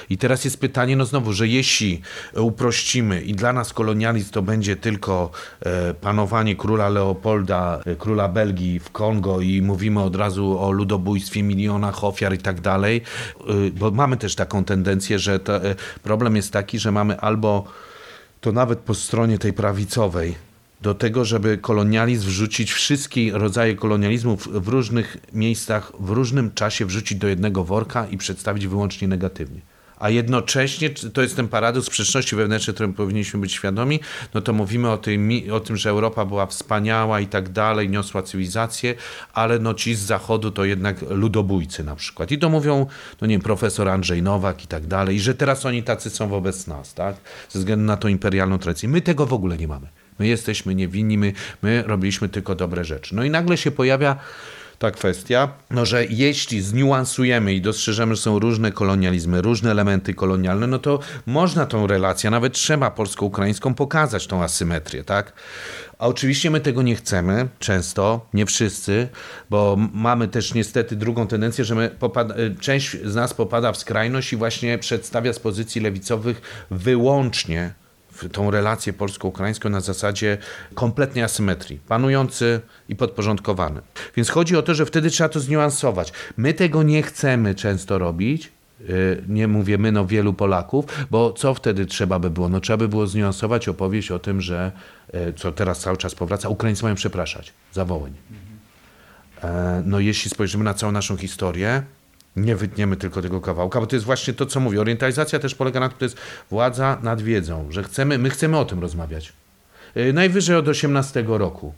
I 0.09 0.17
teraz 0.17 0.45
jest 0.45 0.59
pytanie, 0.59 0.95
no 0.95 1.05
znowu, 1.05 1.33
że 1.33 1.47
jeśli 1.47 2.01
uprościmy 2.35 3.21
i 3.21 3.33
dla 3.33 3.53
nas 3.53 3.73
kolonializm 3.73 4.31
to 4.31 4.41
będzie 4.41 4.75
tylko 4.75 5.31
e, 5.61 5.93
panowanie 5.93 6.55
króla 6.55 6.89
Leopolda, 6.89 7.79
e, 7.85 7.95
króla 7.95 8.27
Belgii 8.29 8.79
w 8.79 8.91
Kongo 8.91 9.41
i 9.41 9.61
mówimy 9.61 10.01
od 10.01 10.15
razu 10.15 10.59
o 10.59 10.71
ludobójstwie, 10.71 11.43
milionach 11.43 12.03
ofiar 12.03 12.33
i 12.33 12.37
tak 12.37 12.61
dalej, 12.61 13.01
e, 13.39 13.43
bo 13.71 13.91
mamy 13.91 14.17
też 14.17 14.35
taką 14.35 14.63
tendencję, 14.63 15.19
że 15.19 15.39
problem 16.03 16.35
jest 16.35 16.53
taki, 16.53 16.79
że 16.79 16.91
mamy 16.91 17.19
albo 17.19 17.63
to 18.41 18.51
nawet 18.51 18.79
po 18.79 18.93
stronie 18.93 19.37
tej 19.37 19.53
prawicowej, 19.53 20.35
do 20.81 20.95
tego, 20.95 21.25
żeby 21.25 21.57
kolonializm 21.57 22.27
wrzucić, 22.27 22.71
wszystkie 22.71 23.31
rodzaje 23.31 23.75
kolonializmów 23.75 24.63
w 24.63 24.67
różnych 24.67 25.17
miejscach, 25.33 25.91
w 25.99 26.09
różnym 26.09 26.51
czasie 26.51 26.85
wrzucić 26.85 27.17
do 27.17 27.27
jednego 27.27 27.63
worka 27.63 28.07
i 28.07 28.17
przedstawić 28.17 28.67
wyłącznie 28.67 29.07
negatywnie 29.07 29.61
a 29.99 30.09
jednocześnie, 30.09 30.89
to 30.89 31.21
jest 31.21 31.35
ten 31.35 31.47
paradoks 31.47 31.87
sprzeczności 31.87 32.35
wewnętrznej, 32.35 32.73
którym 32.73 32.93
powinniśmy 32.93 33.39
być 33.39 33.53
świadomi, 33.53 33.99
no 34.33 34.41
to 34.41 34.53
mówimy 34.53 34.91
o 34.91 34.97
tym, 34.97 35.29
o 35.51 35.59
tym, 35.59 35.77
że 35.77 35.89
Europa 35.89 36.25
była 36.25 36.45
wspaniała 36.45 37.19
i 37.19 37.27
tak 37.27 37.49
dalej, 37.49 37.89
niosła 37.89 38.23
cywilizację, 38.23 38.95
ale 39.33 39.59
no 39.59 39.73
ci 39.73 39.95
z 39.95 39.99
zachodu 39.99 40.51
to 40.51 40.65
jednak 40.65 41.01
ludobójcy 41.09 41.83
na 41.83 41.95
przykład. 41.95 42.31
I 42.31 42.37
to 42.37 42.49
mówią, 42.49 42.85
no 43.21 43.27
nie 43.27 43.33
wiem, 43.33 43.41
profesor 43.41 43.89
Andrzej 43.89 44.23
Nowak 44.23 44.63
i 44.63 44.67
tak 44.67 44.87
dalej, 44.87 45.15
i 45.15 45.19
że 45.19 45.35
teraz 45.35 45.65
oni 45.65 45.83
tacy 45.83 46.09
są 46.09 46.27
wobec 46.27 46.67
nas, 46.67 46.93
tak? 46.93 47.15
Ze 47.49 47.59
względu 47.59 47.85
na 47.85 47.97
tą 47.97 48.07
imperialną 48.07 48.57
tradycję. 48.59 48.89
My 48.89 49.01
tego 49.01 49.25
w 49.25 49.33
ogóle 49.33 49.57
nie 49.57 49.67
mamy. 49.67 49.87
My 50.19 50.27
jesteśmy 50.27 50.75
niewinni, 50.75 51.17
my, 51.17 51.33
my 51.61 51.83
robiliśmy 51.87 52.29
tylko 52.29 52.55
dobre 52.55 52.83
rzeczy. 52.85 53.15
No 53.15 53.23
i 53.23 53.29
nagle 53.29 53.57
się 53.57 53.71
pojawia 53.71 54.15
ta 54.79 54.91
kwestia, 54.91 55.49
no, 55.69 55.85
że 55.85 56.05
jeśli 56.05 56.61
zniuansujemy 56.61 57.53
i 57.53 57.61
dostrzeżemy, 57.61 58.15
że 58.15 58.21
są 58.21 58.39
różne 58.39 58.71
kolonializmy, 58.71 59.41
różne 59.41 59.71
elementy 59.71 60.13
kolonialne, 60.13 60.67
no 60.67 60.79
to 60.79 60.99
można 61.25 61.65
tą 61.65 61.87
relację, 61.87 62.29
nawet 62.29 62.53
trzeba 62.53 62.91
polsko-ukraińską 62.91 63.73
pokazać 63.73 64.27
tą 64.27 64.43
asymetrię, 64.43 65.03
tak? 65.03 65.33
A 65.99 66.07
oczywiście 66.07 66.51
my 66.51 66.59
tego 66.59 66.81
nie 66.81 66.95
chcemy, 66.95 67.47
często, 67.59 68.27
nie 68.33 68.45
wszyscy, 68.45 69.07
bo 69.49 69.77
mamy 69.93 70.27
też 70.27 70.53
niestety 70.53 70.95
drugą 70.95 71.27
tendencję, 71.27 71.65
że 71.65 71.75
my 71.75 71.89
popada, 71.89 72.35
część 72.59 72.97
z 73.05 73.15
nas 73.15 73.33
popada 73.33 73.71
w 73.71 73.77
skrajność 73.77 74.33
i 74.33 74.35
właśnie 74.35 74.77
przedstawia 74.77 75.33
z 75.33 75.39
pozycji 75.39 75.81
lewicowych 75.81 76.41
wyłącznie 76.71 77.73
tą 78.31 78.51
relację 78.51 78.93
polsko-ukraińską 78.93 79.69
na 79.69 79.81
zasadzie 79.81 80.37
kompletnej 80.73 81.23
asymetrii, 81.23 81.79
panujący 81.87 82.61
i 82.89 82.95
podporządkowany. 82.95 83.81
Więc 84.15 84.29
chodzi 84.29 84.57
o 84.57 84.61
to, 84.61 84.75
że 84.75 84.85
wtedy 84.85 85.09
trzeba 85.09 85.29
to 85.29 85.39
zniuansować. 85.39 86.13
My 86.37 86.53
tego 86.53 86.83
nie 86.83 87.03
chcemy 87.03 87.55
często 87.55 87.97
robić, 87.97 88.51
y, 88.89 89.23
nie 89.27 89.47
mówię 89.47 89.77
my, 89.77 89.91
no 89.91 90.05
wielu 90.05 90.33
Polaków, 90.33 90.85
bo 91.11 91.33
co 91.33 91.53
wtedy 91.53 91.85
trzeba 91.85 92.19
by 92.19 92.29
było? 92.29 92.49
No 92.49 92.59
trzeba 92.59 92.77
by 92.77 92.87
było 92.87 93.07
zniuansować 93.07 93.67
opowieść 93.67 94.11
o 94.11 94.19
tym, 94.19 94.41
że, 94.41 94.71
y, 95.13 95.33
co 95.33 95.51
teraz 95.51 95.79
cały 95.79 95.97
czas 95.97 96.15
powraca, 96.15 96.49
Ukraińcy 96.49 96.83
mają 96.83 96.95
przepraszać 96.95 97.53
za 97.73 97.85
Wołyń. 97.85 98.13
E, 99.43 99.83
no 99.85 99.99
jeśli 99.99 100.31
spojrzymy 100.31 100.63
na 100.63 100.73
całą 100.73 100.91
naszą 100.91 101.17
historię, 101.17 101.83
nie 102.35 102.55
wytniemy 102.55 102.95
tylko 102.95 103.21
tego 103.21 103.41
kawałka, 103.41 103.79
bo 103.79 103.87
to 103.87 103.95
jest 103.95 104.05
właśnie 104.05 104.33
to, 104.33 104.45
co 104.45 104.59
mówię. 104.59 104.81
Orientalizacja 104.81 105.39
też 105.39 105.55
polega 105.55 105.79
na 105.79 105.89
tym, 105.89 105.97
to 105.97 106.05
jest 106.05 106.17
władza 106.49 106.97
nad 107.03 107.21
wiedzą, 107.21 107.71
że 107.71 107.83
chcemy, 107.83 108.17
my 108.17 108.29
chcemy 108.29 108.57
o 108.57 108.65
tym 108.65 108.79
rozmawiać. 108.79 109.33
Y, 109.97 110.13
najwyżej 110.13 110.55
od 110.55 110.67
18 110.67 111.23
roku. 111.27 111.73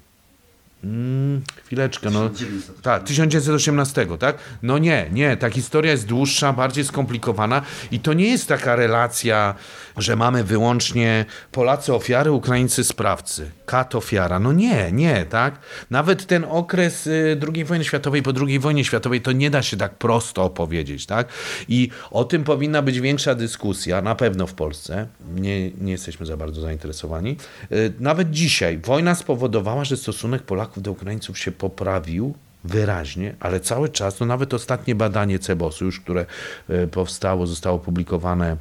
Chwileczkę, 1.66 2.10
no. 2.10 2.30
1918. 2.30 2.82
Tak, 2.82 3.04
1918, 3.04 4.18
tak? 4.20 4.38
No 4.64 4.78
nie, 4.78 5.10
nie, 5.12 5.38
ta 5.38 5.50
historia 5.50 5.92
jest 5.92 6.08
dłuższa, 6.08 6.54
bardziej 6.54 6.86
skomplikowana 6.86 7.62
i 7.92 8.00
to 8.00 8.14
nie 8.14 8.30
jest 8.30 8.48
taka 8.48 8.76
relacja, 8.76 9.56
że 9.98 10.16
mamy 10.16 10.44
wyłącznie 10.44 11.26
Polacy 11.52 11.94
ofiary, 11.94 12.32
Ukraińcy 12.32 12.84
sprawcy. 12.84 13.52
Kat 13.66 13.96
ofiara. 13.96 14.40
No 14.40 14.54
nie, 14.54 14.92
nie, 14.92 15.26
tak? 15.26 15.60
Nawet 15.90 16.26
ten 16.26 16.46
okres 16.50 17.08
y, 17.08 17.40
II 17.54 17.66
wojny 17.66 17.84
światowej, 17.84 18.24
po 18.24 18.32
II 18.48 18.60
wojnie 18.60 18.86
światowej, 18.86 19.22
to 19.22 19.32
nie 19.32 19.50
da 19.50 19.62
się 19.62 19.78
tak 19.78 19.96
prosto 19.96 20.44
opowiedzieć, 20.44 21.06
tak? 21.06 21.28
I 21.68 21.90
o 22.12 22.24
tym 22.24 22.44
powinna 22.44 22.82
być 22.82 23.00
większa 23.00 23.36
dyskusja, 23.36 24.02
na 24.02 24.16
pewno 24.16 24.48
w 24.48 24.54
Polsce. 24.54 25.08
Nie, 25.36 25.72
nie 25.72 25.92
jesteśmy 25.92 26.26
za 26.26 26.38
bardzo 26.38 26.62
zainteresowani. 26.62 27.38
Y, 27.72 27.94
nawet 28.00 28.32
dzisiaj 28.32 28.78
wojna 28.78 29.16
spowodowała, 29.16 29.86
że 29.86 29.98
stosunek 29.98 30.42
Polaków 30.44 30.84
do 30.84 30.92
Ukraińców 30.92 31.31
się 31.38 31.52
poprawił, 31.52 32.34
wyraźnie, 32.64 33.36
ale 33.40 33.60
cały 33.60 33.90
czas, 33.90 34.20
no 34.20 34.26
nawet 34.26 34.54
ostatnie 34.54 34.96
badanie 34.96 35.40
Cebosu, 35.40 35.86
już 35.86 36.00
które 36.00 36.26
y, 36.70 36.88
powstało, 36.88 37.48
zostało 37.48 37.76
opublikowane 37.76 38.58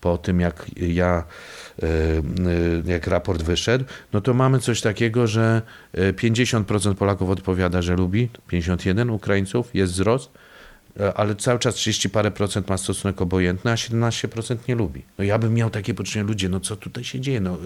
po 0.00 0.18
tym, 0.18 0.40
jak 0.40 0.66
ja, 0.76 1.24
e, 1.82 1.86
e, 1.86 2.92
jak 2.92 3.06
raport 3.06 3.42
wyszedł, 3.42 3.84
no 4.12 4.20
to 4.20 4.34
mamy 4.34 4.60
coś 4.60 4.80
takiego, 4.80 5.26
że 5.26 5.62
50% 5.94 6.90
e, 6.90 6.94
Polaków 6.94 7.30
odpowiada, 7.30 7.82
że 7.82 7.96
lubi, 7.96 8.28
51 8.48 9.10
Ukraińców, 9.10 9.74
jest 9.74 9.92
wzrost, 9.92 10.30
E, 10.32 10.47
ale 11.14 11.34
cały 11.34 11.58
czas 11.58 11.74
30 11.74 12.10
parę 12.10 12.30
procent 12.30 12.68
ma 12.68 12.78
stosunek 12.78 13.22
obojętny, 13.22 13.70
a 13.70 13.74
17% 13.74 14.56
nie 14.68 14.74
lubi. 14.74 15.02
No 15.18 15.24
ja 15.24 15.38
bym 15.38 15.54
miał 15.54 15.70
takie 15.70 15.94
poczucie, 15.94 16.22
ludzie, 16.22 16.48
no 16.48 16.60
co 16.60 16.76
tutaj 16.76 17.04
się 17.04 17.20
dzieje? 17.20 17.40
No, 17.40 17.58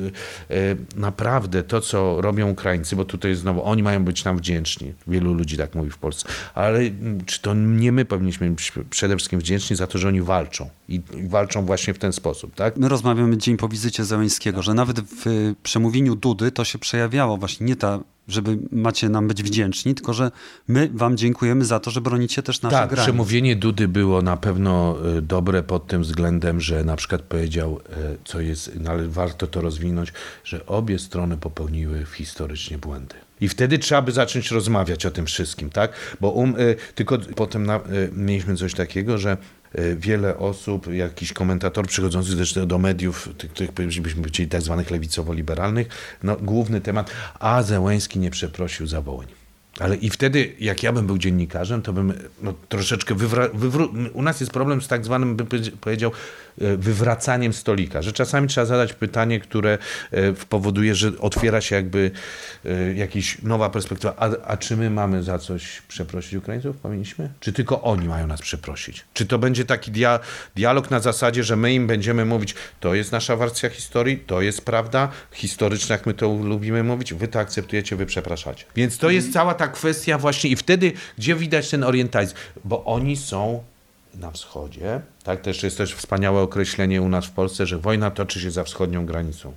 y, 0.50 0.54
y, 0.54 0.76
naprawdę 0.96 1.62
to, 1.62 1.80
co 1.80 2.20
robią 2.20 2.50
Ukraińcy, 2.50 2.96
bo 2.96 3.04
tutaj 3.04 3.34
znowu 3.34 3.64
oni 3.64 3.82
mają 3.82 4.04
być 4.04 4.24
nam 4.24 4.38
wdzięczni. 4.38 4.92
Wielu 5.06 5.34
ludzi 5.34 5.56
tak 5.56 5.74
mówi 5.74 5.90
w 5.90 5.98
Polsce. 5.98 6.28
Ale 6.54 6.78
mm, 6.78 7.24
czy 7.24 7.42
to 7.42 7.54
nie 7.54 7.92
my 7.92 8.04
powinniśmy 8.04 8.50
być 8.50 8.72
przede 8.90 9.16
wszystkim 9.16 9.40
wdzięczni 9.40 9.76
za 9.76 9.86
to, 9.86 9.98
że 9.98 10.08
oni 10.08 10.22
walczą 10.22 10.70
i, 10.88 10.94
i 10.94 11.28
walczą 11.28 11.66
właśnie 11.66 11.94
w 11.94 11.98
ten 11.98 12.12
sposób, 12.12 12.54
tak? 12.54 12.76
My 12.76 12.88
rozmawiamy 12.88 13.36
dzień 13.36 13.56
po 13.56 13.68
wizycie 13.68 14.04
Zeleńskiego, 14.04 14.62
że 14.62 14.74
nawet 14.74 15.00
w 15.00 15.54
przemówieniu 15.62 16.16
Dudy 16.16 16.52
to 16.52 16.64
się 16.64 16.78
przejawiało 16.78 17.36
właśnie 17.36 17.66
nie 17.66 17.76
ta 17.76 18.00
żeby 18.32 18.58
macie 18.72 19.08
nam 19.08 19.28
być 19.28 19.42
wdzięczni, 19.42 19.94
tylko 19.94 20.12
że 20.12 20.30
my 20.68 20.90
wam 20.94 21.16
dziękujemy 21.16 21.64
za 21.64 21.80
to, 21.80 21.90
że 21.90 22.00
bronicie 22.00 22.42
też 22.42 22.62
nasze 22.62 22.76
tak, 22.76 22.90
granic. 22.90 23.04
przemówienie 23.04 23.56
Dudy 23.56 23.88
było 23.88 24.22
na 24.22 24.36
pewno 24.36 24.96
e, 25.18 25.22
dobre 25.22 25.62
pod 25.62 25.86
tym 25.86 26.02
względem, 26.02 26.60
że 26.60 26.84
na 26.84 26.96
przykład 26.96 27.22
powiedział, 27.22 27.80
e, 27.90 28.16
co 28.24 28.40
jest, 28.40 28.70
no 28.80 28.90
ale 28.90 29.08
warto 29.08 29.46
to 29.46 29.60
rozwinąć, 29.60 30.12
że 30.44 30.66
obie 30.66 30.98
strony 30.98 31.36
popełniły 31.36 32.06
historycznie 32.14 32.78
błędy. 32.78 33.14
I 33.40 33.48
wtedy 33.48 33.78
trzeba 33.78 34.02
by 34.02 34.12
zacząć 34.12 34.50
rozmawiać 34.50 35.06
o 35.06 35.10
tym 35.10 35.26
wszystkim, 35.26 35.70
tak? 35.70 35.92
Bo 36.20 36.30
um, 36.30 36.60
y, 36.60 36.76
tylko 36.94 37.18
potem 37.18 37.66
na, 37.66 37.76
y, 37.76 38.10
mieliśmy 38.12 38.56
coś 38.56 38.74
takiego, 38.74 39.18
że 39.18 39.36
wiele 39.96 40.38
osób, 40.38 40.92
jakiś 40.92 41.32
komentator 41.32 41.86
przychodzący 41.86 42.36
zresztą 42.36 42.66
do 42.66 42.78
mediów, 42.78 43.28
tych, 43.54 43.70
których 43.70 44.00
byśmy 44.00 44.22
powiedzieli 44.22 44.48
tak 44.48 44.62
zwanych 44.62 44.90
lewicowo-liberalnych, 44.90 45.86
no, 46.22 46.36
główny 46.36 46.80
temat, 46.80 47.10
a 47.40 47.62
Zełęński 47.62 48.18
nie 48.18 48.30
przeprosił 48.30 48.86
za 48.86 49.00
Wołyń. 49.00 49.41
Ale 49.78 49.96
i 49.96 50.10
wtedy, 50.10 50.52
jak 50.60 50.82
ja 50.82 50.92
bym 50.92 51.06
był 51.06 51.18
dziennikarzem, 51.18 51.82
to 51.82 51.92
bym 51.92 52.12
no, 52.42 52.54
troszeczkę 52.68 53.14
wywra- 53.14 54.10
U 54.12 54.22
nas 54.22 54.40
jest 54.40 54.52
problem 54.52 54.82
z 54.82 54.88
tak 54.88 55.04
zwanym, 55.04 55.36
bym 55.36 55.46
powiedział, 55.80 56.10
e, 56.60 56.76
wywracaniem 56.76 57.52
stolika, 57.52 58.02
że 58.02 58.12
czasami 58.12 58.48
trzeba 58.48 58.64
zadać 58.66 58.92
pytanie, 58.92 59.40
które 59.40 59.78
e, 60.10 60.32
powoduje, 60.32 60.94
że 60.94 61.12
otwiera 61.18 61.60
się 61.60 61.76
jakby 61.76 62.10
e, 62.64 62.94
jakaś 62.94 63.42
nowa 63.42 63.70
perspektywa. 63.70 64.14
A, 64.16 64.30
a 64.46 64.56
czy 64.56 64.76
my 64.76 64.90
mamy 64.90 65.22
za 65.22 65.38
coś 65.38 65.82
przeprosić 65.88 66.34
Ukraińców? 66.34 66.76
Powinniśmy? 66.76 67.30
Czy 67.40 67.52
tylko 67.52 67.82
oni 67.82 68.08
mają 68.08 68.26
nas 68.26 68.42
przeprosić? 68.42 69.04
Czy 69.14 69.26
to 69.26 69.38
będzie 69.38 69.64
taki 69.64 69.92
dia- 69.92 70.18
dialog 70.56 70.90
na 70.90 71.00
zasadzie, 71.00 71.44
że 71.44 71.56
my 71.56 71.74
im 71.74 71.86
będziemy 71.86 72.24
mówić, 72.24 72.54
to 72.80 72.94
jest 72.94 73.12
nasza 73.12 73.36
wersja 73.36 73.70
historii, 73.70 74.18
to 74.18 74.40
jest 74.40 74.64
prawda 74.64 75.08
historyczna, 75.32 75.92
jak 75.92 76.06
my 76.06 76.14
to 76.14 76.28
lubimy 76.28 76.82
mówić, 76.84 77.14
wy 77.14 77.28
to 77.28 77.38
akceptujecie, 77.38 77.96
wy 77.96 78.06
przepraszacie. 78.06 78.64
Więc 78.76 78.98
to 78.98 79.10
jest 79.10 79.32
cała 79.32 79.54
ta 79.62 79.68
kwestia 79.68 80.18
właśnie 80.18 80.50
i 80.50 80.56
wtedy, 80.56 80.92
gdzie 81.18 81.34
widać 81.34 81.70
ten 81.70 81.84
orientalizm, 81.84 82.34
bo 82.64 82.84
oni 82.84 83.16
są 83.16 83.62
na 84.14 84.30
wschodzie, 84.30 85.00
tak 85.24 85.40
też 85.40 85.62
jest 85.62 85.78
też 85.78 85.94
wspaniałe 85.94 86.40
określenie 86.40 87.02
u 87.02 87.08
nas 87.08 87.26
w 87.26 87.30
Polsce, 87.30 87.66
że 87.66 87.78
wojna 87.78 88.10
toczy 88.10 88.40
się 88.40 88.50
za 88.50 88.64
wschodnią 88.64 89.06
granicą. 89.06 89.52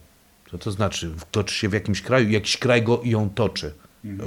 Co 0.52 0.58
to 0.58 0.72
znaczy? 0.72 1.12
Toczy 1.32 1.56
się 1.56 1.70
w 1.70 1.74
jakimś 1.74 2.02
kraju, 2.02 2.30
jakiś 2.30 2.58
kraj 2.58 2.84
go 2.84 3.02
i 3.02 3.10
ją 3.10 3.30
toczy. 3.30 3.74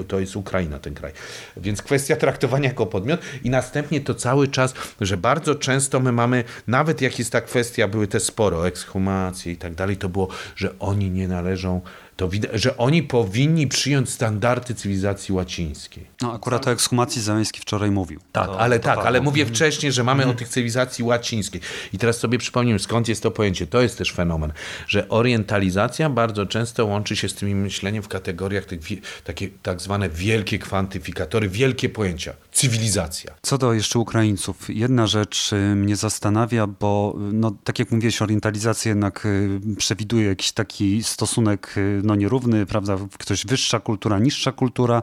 To 0.09 0.21
jest 0.21 0.37
Ukraina, 0.37 0.79
ten 0.79 0.95
kraj. 0.95 1.13
Więc 1.57 1.83
kwestia 1.83 2.17
traktowania 2.17 2.69
jako 2.69 2.87
podmiot 2.87 3.21
i 3.45 3.51
następnie 3.51 4.01
to 4.01 4.15
cały 4.15 4.49
czas, 4.49 4.75
że 5.01 5.17
bardzo 5.17 5.55
często 5.55 6.01
my 6.01 6.13
mamy, 6.13 6.45
nawet 6.67 7.01
jak 7.01 7.19
jest 7.19 7.33
ta 7.33 7.41
kwestia, 7.41 7.89
były 7.89 8.07
te 8.07 8.21
sporo, 8.21 8.67
ekshumacje 8.67 9.53
i 9.53 9.57
tak 9.57 9.75
dalej, 9.75 9.97
to 9.97 10.09
było, 10.09 10.29
że 10.57 10.79
oni 10.79 11.11
nie 11.11 11.29
należą 11.29 11.81
to 12.19 12.29
widać, 12.29 12.51
że 12.61 12.77
oni 12.77 13.03
powinni 13.03 13.67
przyjąć 13.67 14.11
standardy 14.11 14.75
cywilizacji 14.75 15.35
łacińskiej. 15.35 16.07
No 16.23 16.33
akurat 16.33 16.69
o 16.69 16.71
ekshumacji 16.71 17.23
Zeleński 17.23 17.61
wczoraj 17.61 17.91
mówił. 17.91 18.21
Tak, 18.33 18.47
to, 18.47 18.61
ale 18.61 18.79
to 18.79 18.85
tak, 18.85 18.99
ale 18.99 19.21
mówię 19.21 19.47
wcześniej, 19.47 19.93
że 19.93 20.05
mamy 20.05 20.27
o 20.27 20.35
tych 20.35 20.49
cywilizacji 20.49 21.05
łacińskiej. 21.05 21.61
I 21.93 21.99
teraz 21.99 22.19
sobie 22.19 22.39
przypomnijmy, 22.39 22.79
skąd 22.79 23.09
jest 23.09 23.23
to 23.23 23.31
pojęcie. 23.31 23.67
To 23.67 23.81
jest 23.81 23.99
też 23.99 24.13
fenomen, 24.13 24.53
że 24.87 25.09
orientalizacja 25.09 26.11
bardzo 26.11 26.47
często 26.47 26.87
łączy 26.87 27.17
się 27.17 27.29
z 27.29 27.35
tym 27.35 27.63
myśleniem 27.63 28.03
w 28.03 28.09
kategoriach 28.09 28.65
tych, 28.65 28.81
takie 29.25 29.49
tak 29.63 29.81
zwane 29.81 30.09
wielkie 30.09 30.59
kwantyfikatory, 30.59 31.49
wielkie 31.49 31.89
pojęcia. 31.89 32.33
Cywilizacja. 32.53 33.35
Co 33.43 33.59
do 33.59 33.73
jeszcze 33.73 33.99
Ukraińców, 33.99 34.69
jedna 34.69 35.07
rzecz 35.07 35.53
y, 35.53 35.57
mnie 35.57 35.97
zastanawia, 35.97 36.67
bo 36.67 37.15
y, 37.31 37.33
no, 37.33 37.57
tak 37.65 37.79
jak 37.79 37.91
mówiłeś, 37.91 38.23
orientalizacja 38.23 38.89
jednak 38.89 39.27
y, 39.27 39.61
przewiduje 39.77 40.27
jakiś 40.27 40.53
taki 40.53 41.03
stosunek 41.03 41.75
y, 42.09 42.11
no, 42.11 42.15
nierówny, 42.15 42.67
prawda? 42.67 42.97
Ktoś 43.19 43.47
wyższa 43.47 43.81
kultura, 43.81 44.19
niższa 44.19 44.53
kultura. 44.53 45.03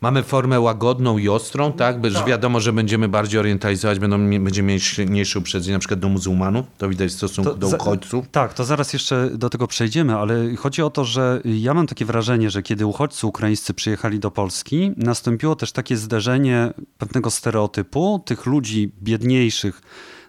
Mamy 0.00 0.22
formę 0.22 0.60
łagodną 0.60 1.18
i 1.18 1.28
ostrą, 1.28 1.72
tak? 1.72 2.00
Bo 2.00 2.10
że 2.10 2.24
wiadomo, 2.24 2.60
że 2.60 2.72
będziemy 2.72 3.08
bardziej 3.08 3.40
orientalizować, 3.40 3.98
będą, 3.98 4.18
będziemy 4.44 4.72
mieć 4.72 4.98
mniejsze 4.98 5.38
uprzedzenie 5.38 5.72
na 5.72 5.78
przykład 5.78 6.00
do 6.00 6.08
muzułmanów. 6.08 6.66
To 6.78 6.88
widać 6.88 7.10
w 7.10 7.14
stosunku 7.14 7.54
do 7.54 7.68
za- 7.68 7.76
uchodźców. 7.76 8.24
Tak, 8.32 8.54
to 8.54 8.64
zaraz 8.64 8.92
jeszcze 8.92 9.30
do 9.34 9.50
tego 9.50 9.66
przejdziemy, 9.66 10.16
ale 10.16 10.56
chodzi 10.56 10.82
o 10.82 10.90
to, 10.90 11.04
że 11.04 11.40
ja 11.44 11.74
mam 11.74 11.86
takie 11.86 12.04
wrażenie, 12.04 12.50
że 12.50 12.62
kiedy 12.62 12.86
uchodźcy 12.86 13.26
ukraińscy 13.26 13.74
przyjechali 13.74 14.18
do 14.18 14.30
Polski, 14.30 14.92
nastąpiło 14.96 15.56
też 15.56 15.72
takie 15.72 15.96
zderzenie 15.96 16.72
pewnego 16.98 17.30
stereotypu 17.30 18.22
tych 18.24 18.46
ludzi 18.46 18.92
biedniejszych 19.02 19.82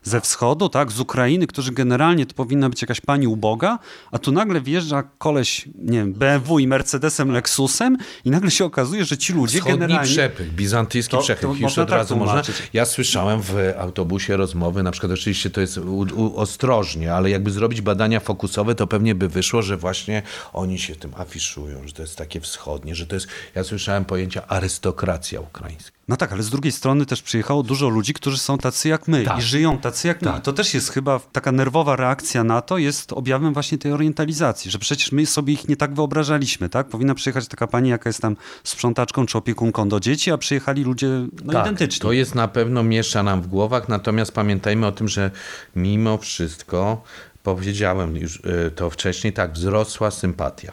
ze 0.04 0.22
wschodu, 0.22 0.70
tak, 0.70 0.92
z 0.92 1.00
Ukrainy, 1.00 1.48
którzy 1.48 1.72
generalnie 1.72 2.26
to 2.26 2.34
powinna 2.34 2.70
być 2.70 2.82
jakaś 2.82 3.02
pani 3.02 3.28
uboga, 3.28 3.80
a 4.12 4.20
tu 4.20 4.32
nagle 4.32 4.62
wjeżdża 4.62 5.04
koleś, 5.18 5.66
nie 5.76 5.98
wiem, 5.98 6.14
BMW 6.14 6.60
i 6.60 6.68
Mercedesem, 6.68 7.32
Lexusem 7.32 7.98
i 8.26 8.30
nagle 8.32 8.52
się 8.52 8.66
okazuje, 8.66 9.06
że 9.06 9.18
ci 9.18 9.34
ludzie 9.34 9.58
Wschodni 9.60 9.80
generalnie... 9.80 10.12
przepych, 10.12 10.54
bizantyjski 10.54 11.12
To- 11.12 11.22
przepych. 11.22 11.42
to 11.42 11.48
Już 11.48 11.60
można 11.62 11.84
od 11.84 11.90
tak 11.90 11.98
razu 11.98 12.16
można. 12.18 12.32
tłumaczyć. 12.32 12.56
Ja 12.74 12.86
słyszałem 12.86 13.42
w 13.42 13.56
autobusie 13.78 14.38
rozmowy, 14.38 14.84
na 14.84 14.92
przykład 14.92 15.12
oczywiście 15.12 15.50
to 15.50 15.62
jest 15.62 15.78
u, 15.78 15.98
u, 16.16 16.38
ostrożnie, 16.38 17.14
ale 17.14 17.30
jakby 17.30 17.52
zrobić 17.52 17.82
badania 17.82 18.20
fokusowe, 18.20 18.76
to 18.76 18.88
pewnie 18.88 19.16
by 19.16 19.30
wyszło, 19.30 19.62
że 19.62 19.78
właśnie 19.78 20.22
oni 20.54 20.80
się 20.80 20.96
tym 20.96 21.12
afiszują, 21.18 21.88
że 21.88 21.94
to 21.94 22.02
jest 22.02 22.16
takie 22.18 22.40
wschodnie, 22.40 22.96
że 22.96 23.08
to 23.08 23.16
jest, 23.16 23.28
ja 23.56 23.64
słyszałem 23.64 24.06
pojęcia 24.06 24.48
arystokracja 24.48 25.42
ukraińska. 25.42 25.92
No 26.08 26.18
tak, 26.18 26.32
ale 26.34 26.44
z 26.44 26.50
drugiej 26.50 26.72
strony 26.72 27.06
też 27.06 27.22
przyjechało 27.22 27.64
dużo 27.64 27.90
ludzi, 27.90 28.14
którzy 28.14 28.38
są 28.38 28.58
tacy 28.58 28.90
jak 28.90 29.08
my 29.08 29.24
Tak. 29.24 29.40
i 29.40 29.42
żyją 29.42 29.78
tacy 29.78 30.08
jak 30.08 30.22
my. 30.22 30.28
Tak. 30.32 30.40
I 30.40 30.42
to 30.42 30.54
też 30.54 30.74
jest 30.74 30.90
chyba 30.92 31.20
taka 31.20 31.52
nerwowa 31.52 31.96
reakcja 31.96 32.44
na 32.44 32.62
to, 32.62 32.78
jest 32.78 33.14
objawem 33.14 33.54
właśnie 33.54 33.78
tej 33.78 33.92
orientalizacji, 33.92 34.72
że 34.72 34.80
przecież 34.80 35.12
my 35.12 35.26
sobie 35.26 35.54
ich 35.54 35.68
nie 35.68 35.76
tak 35.76 35.96
wyobrażaliśmy, 35.96 36.70
tak? 36.70 36.88
Powinna 36.88 37.16
przyjechać 37.16 37.48
taka 37.48 37.68
pani, 37.68 37.90
jaka 37.90 38.10
jest 38.10 38.22
tam 38.22 38.36
sprzątaczką 38.64 39.26
czy 39.26 39.38
opiekunką 39.38 39.90
do 39.90 40.00
dzieci, 40.00 40.32
a 40.32 40.38
przyjechali 40.38 40.84
ludzie 40.84 41.08
no, 41.44 41.62
identyczni. 41.62 42.00
Tak, 42.00 42.08
To 42.08 42.12
jest 42.12 42.36
na 42.36 42.48
pewno 42.48 42.84
miesza 42.84 43.24
nam 43.24 43.42
w 43.42 43.48
głowach, 43.48 43.90
natomiast 43.90 44.32
pamiętajmy 44.32 44.88
o 44.88 44.92
tym, 44.92 45.08
że 45.08 45.32
mimo 45.76 46.18
wszystko, 46.18 47.04
powiedziałem 47.44 48.18
już 48.18 48.36
y, 48.36 48.72
to 48.76 48.90
wcześniej, 48.90 49.34
tak, 49.34 49.54
wzrosła 49.54 50.12
sympatia. 50.12 50.72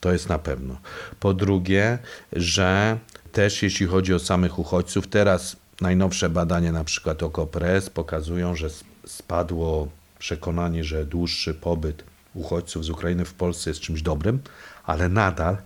To 0.00 0.12
jest 0.12 0.28
na 0.28 0.38
pewno. 0.38 0.76
Po 1.20 1.34
drugie, 1.34 1.98
że 2.32 2.98
też 3.32 3.62
jeśli 3.62 3.86
chodzi 3.86 4.14
o 4.14 4.18
samych 4.18 4.58
uchodźców, 4.58 5.06
teraz 5.06 5.56
najnowsze 5.80 6.30
badania, 6.30 6.72
na 6.72 6.84
przykład 6.84 7.22
OKO.press, 7.22 7.90
pokazują, 7.90 8.56
że 8.56 8.68
spadło 9.06 9.88
przekonanie, 10.18 10.84
że 10.84 11.06
dłuższy 11.06 11.54
pobyt 11.54 12.04
uchodźców 12.34 12.84
z 12.84 12.90
Ukrainy 12.90 13.24
w 13.24 13.34
Polsce 13.34 13.70
jest 13.70 13.80
czymś 13.80 14.02
dobrym, 14.02 14.38
ale 14.84 15.08
nadal 15.08 15.56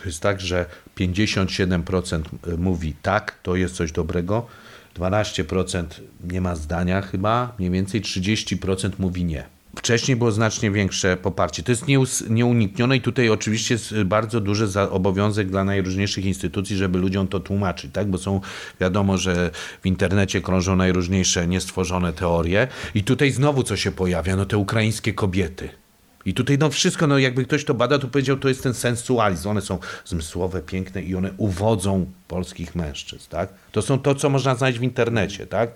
to 0.00 0.04
jest 0.06 0.20
tak, 0.20 0.40
że 0.40 0.66
57% 0.96 2.22
mówi 2.58 2.94
tak, 3.02 3.38
to 3.42 3.56
jest 3.56 3.74
coś 3.74 3.92
dobrego, 3.92 4.46
12% 4.96 5.84
nie 6.24 6.40
ma 6.40 6.56
zdania 6.56 7.02
chyba, 7.02 7.52
mniej 7.58 7.70
więcej 7.70 8.02
30% 8.02 8.90
mówi 8.98 9.24
nie. 9.24 9.59
Wcześniej 9.76 10.16
było 10.16 10.32
znacznie 10.32 10.70
większe 10.70 11.16
poparcie. 11.16 11.62
To 11.62 11.72
jest 11.72 11.84
nieuniknione 12.30 12.96
i 12.96 13.00
tutaj 13.00 13.28
oczywiście 13.28 13.74
jest 13.74 14.02
bardzo 14.02 14.40
duży 14.40 14.80
obowiązek 14.90 15.50
dla 15.50 15.64
najróżniejszych 15.64 16.24
instytucji, 16.24 16.76
żeby 16.76 16.98
ludziom 16.98 17.28
to 17.28 17.40
tłumaczyć, 17.40 17.92
tak? 17.92 18.08
bo 18.08 18.18
są 18.18 18.40
wiadomo, 18.80 19.18
że 19.18 19.50
w 19.82 19.86
internecie 19.86 20.40
krążą 20.40 20.76
najróżniejsze 20.76 21.46
niestworzone 21.46 22.12
teorie 22.12 22.68
i 22.94 23.04
tutaj 23.04 23.30
znowu 23.30 23.62
co 23.62 23.76
się 23.76 23.92
pojawia, 23.92 24.36
no 24.36 24.46
te 24.46 24.58
ukraińskie 24.58 25.12
kobiety. 25.12 25.68
I 26.24 26.34
tutaj 26.34 26.58
no 26.58 26.70
wszystko, 26.70 27.06
no 27.06 27.18
jakby 27.18 27.44
ktoś 27.44 27.64
to 27.64 27.74
bada, 27.74 27.98
to 27.98 28.08
powiedział, 28.08 28.36
to 28.36 28.48
jest 28.48 28.62
ten 28.62 28.74
sensualizm. 28.74 29.48
One 29.48 29.60
są 29.60 29.78
zmysłowe, 30.04 30.62
piękne 30.62 31.02
i 31.02 31.14
one 31.14 31.30
uwodzą 31.36 32.06
polskich 32.28 32.74
mężczyzn, 32.74 33.30
tak? 33.30 33.48
To 33.72 33.82
są 33.82 33.98
to, 33.98 34.14
co 34.14 34.30
można 34.30 34.54
znaleźć 34.54 34.78
w 34.78 34.82
internecie, 34.82 35.46
tak? 35.46 35.70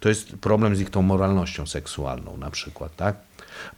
To 0.00 0.08
jest 0.08 0.32
problem 0.32 0.76
z 0.76 0.80
ich 0.80 0.90
tą 0.90 1.02
moralnością 1.02 1.66
seksualną 1.66 2.36
na 2.36 2.50
przykład, 2.50 2.96
tak? 2.96 3.16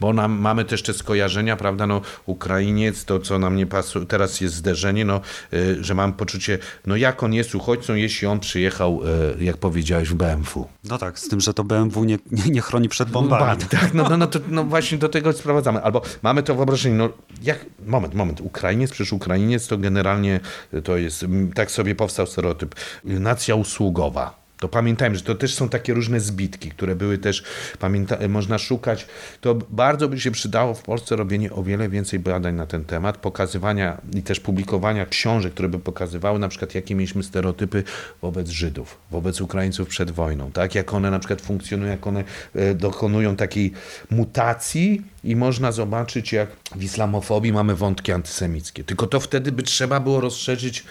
Bo 0.01 0.13
nam, 0.13 0.33
mamy 0.33 0.65
też 0.65 0.83
te 0.83 0.93
skojarzenia, 0.93 1.57
prawda, 1.57 1.87
no 1.87 2.01
Ukrainiec, 2.27 3.05
to 3.05 3.19
co 3.19 3.39
nam 3.39 3.57
nie 3.57 3.67
pasuje, 3.67 4.07
teraz 4.07 4.41
jest 4.41 4.55
zderzenie, 4.55 5.05
no, 5.05 5.21
y, 5.53 5.85
że 5.85 5.95
mam 5.95 6.13
poczucie, 6.13 6.59
no 6.87 6.97
jak 6.97 7.23
on 7.23 7.35
jest 7.35 7.55
uchodźcą, 7.55 7.95
jeśli 7.95 8.27
on 8.27 8.41
przyjechał, 8.41 9.01
y, 9.41 9.45
jak 9.45 9.57
powiedziałeś, 9.57 10.09
w 10.09 10.15
BMW. 10.15 10.69
No 10.85 10.99
tak, 10.99 11.19
z 11.19 11.29
tym, 11.29 11.41
że 11.41 11.55
to 11.55 11.65
BMW 11.65 12.05
nie, 12.05 12.19
nie, 12.31 12.51
nie 12.51 12.61
chroni 12.61 12.89
przed 12.89 13.11
bombami. 13.11 13.41
Bombami, 13.41 13.69
tak, 13.71 13.95
no, 13.95 14.09
no, 14.09 14.17
no, 14.17 14.27
to, 14.27 14.39
no 14.49 14.65
właśnie 14.65 14.99
do 14.99 15.09
tego 15.09 15.33
sprowadzamy. 15.33 15.83
Albo 15.83 16.03
mamy 16.23 16.43
to 16.43 16.55
wyobrażenie, 16.55 16.95
no 16.95 17.09
jak, 17.43 17.67
moment, 17.87 18.15
moment, 18.15 18.41
Ukrainiec, 18.41 18.91
przecież 18.91 19.13
Ukrainiec 19.13 19.67
to 19.67 19.79
generalnie 19.79 20.41
to 20.85 20.97
jest, 20.97 21.23
mm, 21.23 21.53
tak 21.53 21.71
sobie 21.71 21.95
powstał 21.95 22.27
stereotyp, 22.27 22.75
nacja 23.05 23.55
usługowa. 23.55 24.42
To 24.63 24.69
pamiętajmy, 24.69 25.17
że 25.17 25.23
to 25.23 25.35
też 25.35 25.55
są 25.55 25.69
takie 25.69 25.95
różne 25.95 26.21
zbitki, 26.21 26.71
które 26.71 26.95
były 26.95 27.19
też, 27.19 27.43
pamięta, 27.79 28.29
można 28.29 28.59
szukać. 28.59 29.07
To 29.41 29.55
bardzo 29.55 30.09
by 30.09 30.21
się 30.21 30.31
przydało 30.31 30.75
w 30.75 30.83
Polsce 30.83 31.17
robienie 31.17 31.53
o 31.53 31.63
wiele 31.63 31.89
więcej 31.89 32.19
badań 32.19 32.55
na 32.55 32.67
ten 32.67 32.85
temat, 32.85 33.17
pokazywania 33.17 34.01
i 34.15 34.23
też 34.23 34.41
publikowania 34.41 35.07
książek, 35.07 35.53
które 35.53 35.69
by 35.69 35.79
pokazywały 35.79 36.39
na 36.39 36.49
przykład, 36.49 36.75
jakie 36.75 36.95
mieliśmy 36.95 37.23
stereotypy 37.23 37.85
wobec 38.21 38.49
Żydów, 38.49 38.99
wobec 39.11 39.41
Ukraińców 39.41 39.89
przed 39.89 40.11
wojną, 40.11 40.53
tak? 40.53 40.75
Jak 40.75 40.95
one 40.95 41.11
na 41.11 41.19
przykład 41.19 41.41
funkcjonują, 41.41 41.91
jak 41.91 42.07
one 42.07 42.25
e, 42.55 42.75
dokonują 42.75 43.37
takiej 43.37 43.73
mutacji 44.11 45.03
i 45.25 45.37
można 45.37 45.73
zobaczyć, 45.73 46.33
jak 46.33 46.49
w 46.77 46.83
islamofobii 46.83 47.53
mamy 47.53 47.75
wątki 47.75 48.13
antysemickie. 48.13 48.85
Tylko 48.85 49.07
to 49.07 49.21
wtedy 49.21 49.53
by 49.53 49.63
trzeba 49.63 50.01
było 50.01 50.21
rozszerzyć 50.21 50.85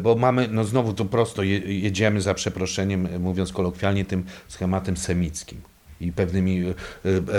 bo 0.00 0.16
mamy, 0.16 0.48
no 0.48 0.64
znowu 0.64 0.92
to 0.92 1.04
prosto, 1.04 1.42
je, 1.42 1.58
jedziemy 1.58 2.20
za 2.20 2.34
przeproszeniem, 2.34 3.06
e, 3.06 3.18
mówiąc 3.18 3.52
kolokwialnie, 3.52 4.04
tym 4.04 4.24
schematem 4.48 4.96
semickim 4.96 5.60
i 6.00 6.12
pewnymi 6.12 6.64
e, 6.68 6.74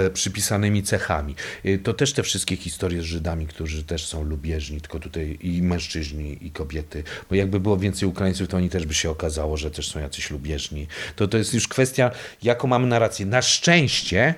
e, 0.06 0.10
przypisanymi 0.10 0.84
cechami. 0.84 1.36
E, 1.64 1.78
To 1.78 1.94
też 1.94 2.14
te 2.14 2.24
wszystkie 2.24 2.56
historie 2.56 3.02
z 3.02 3.06
Żydami, 3.06 3.48
którzy 3.48 3.84
też 3.84 4.06
są 4.06 4.24
lubieżni, 4.24 4.82
tylko 4.82 5.00
tutaj 5.00 5.38
i 5.42 5.62
mężczyźni, 5.64 6.38
i 6.46 6.52
kobiety, 6.52 7.04
bo 7.30 7.36
jakby 7.36 7.60
było 7.60 7.78
więcej 7.78 8.10
Ukraińców, 8.10 8.48
to 8.48 8.58
oni 8.58 8.70
też 8.70 8.86
by 8.86 8.94
się 8.94 9.10
okazało, 9.10 9.58
że 9.58 9.72
też 9.72 9.88
są 9.88 10.00
jacyś 10.00 10.32
lubieżni. 10.32 10.88
To, 11.16 11.28
to 11.28 11.38
jest 11.38 11.54
już 11.54 11.68
kwestia, 11.68 12.12
jaką 12.44 12.68
mamy 12.68 12.88
narrację. 12.88 13.26
Na 13.26 13.42
szczęście 13.42 14.36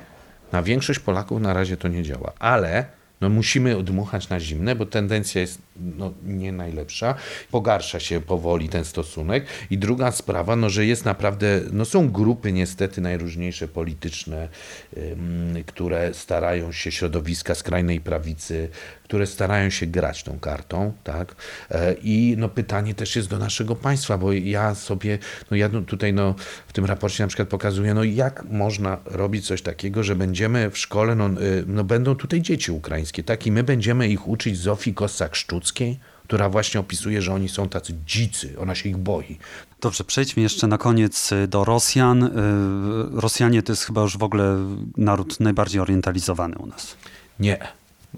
na 0.51 0.63
większość 0.63 0.99
Polaków 0.99 1.41
na 1.41 1.53
razie 1.53 1.77
to 1.77 1.87
nie 1.87 2.03
działa, 2.03 2.33
ale 2.39 2.85
no 3.21 3.29
musimy 3.29 3.77
odmuchać 3.77 4.29
na 4.29 4.39
zimne, 4.39 4.75
bo 4.75 4.85
tendencja 4.85 5.41
jest 5.41 5.61
no, 5.75 6.13
nie 6.23 6.51
najlepsza. 6.51 7.15
Pogarsza 7.51 7.99
się 7.99 8.21
powoli 8.21 8.69
ten 8.69 8.85
stosunek. 8.85 9.45
I 9.69 9.77
druga 9.77 10.11
sprawa, 10.11 10.55
no, 10.55 10.69
że 10.69 10.85
jest 10.85 11.05
naprawdę, 11.05 11.61
no 11.71 11.85
są 11.85 12.09
grupy 12.09 12.51
niestety 12.51 13.01
najróżniejsze 13.01 13.67
polityczne, 13.67 14.47
które 15.65 16.13
starają 16.13 16.71
się, 16.71 16.91
środowiska 16.91 17.55
skrajnej 17.55 18.01
prawicy, 18.01 18.69
które 19.11 19.27
starają 19.27 19.69
się 19.69 19.85
grać 19.85 20.23
tą 20.23 20.39
kartą, 20.39 20.93
tak? 21.03 21.35
E, 21.71 21.93
I 21.93 22.35
no 22.37 22.49
pytanie 22.49 22.93
też 22.93 23.15
jest 23.15 23.29
do 23.29 23.37
naszego 23.37 23.75
państwa, 23.75 24.17
bo 24.17 24.33
ja 24.33 24.75
sobie, 24.75 25.19
no 25.51 25.57
ja 25.57 25.69
no, 25.69 25.81
tutaj 25.81 26.13
no, 26.13 26.35
w 26.67 26.73
tym 26.73 26.85
raporcie 26.85 27.23
na 27.23 27.27
przykład 27.27 27.47
pokazuję, 27.47 27.93
no 27.93 28.03
jak 28.03 28.43
można 28.51 28.97
robić 29.05 29.47
coś 29.47 29.61
takiego, 29.61 30.03
że 30.03 30.15
będziemy 30.15 30.69
w 30.69 30.77
szkole, 30.77 31.15
no, 31.15 31.27
y, 31.27 31.63
no 31.67 31.83
będą 31.83 32.15
tutaj 32.15 32.41
dzieci 32.41 32.71
ukraińskie, 32.71 33.23
tak? 33.23 33.47
I 33.47 33.51
my 33.51 33.63
będziemy 33.63 34.07
ich 34.07 34.27
uczyć 34.27 34.57
Zofii 34.57 34.93
Kossak-Sztuckiej, 35.71 35.99
która 36.23 36.49
właśnie 36.49 36.79
opisuje, 36.79 37.21
że 37.21 37.33
oni 37.33 37.49
są 37.49 37.69
tacy 37.69 37.93
dzicy, 38.05 38.59
ona 38.59 38.75
się 38.75 38.89
ich 38.89 38.97
boi. 38.97 39.37
Dobrze, 39.81 40.03
przejdźmy 40.03 40.43
jeszcze 40.43 40.67
na 40.67 40.77
koniec 40.77 41.31
y, 41.31 41.47
do 41.47 41.65
Rosjan. 41.65 42.23
Y, 42.23 42.29
Rosjanie 43.21 43.63
to 43.63 43.71
jest 43.71 43.83
chyba 43.83 44.01
już 44.01 44.17
w 44.17 44.23
ogóle 44.23 44.57
naród 44.97 45.39
najbardziej 45.39 45.81
orientalizowany 45.81 46.57
u 46.57 46.65
nas. 46.65 46.97
Nie. 47.39 47.59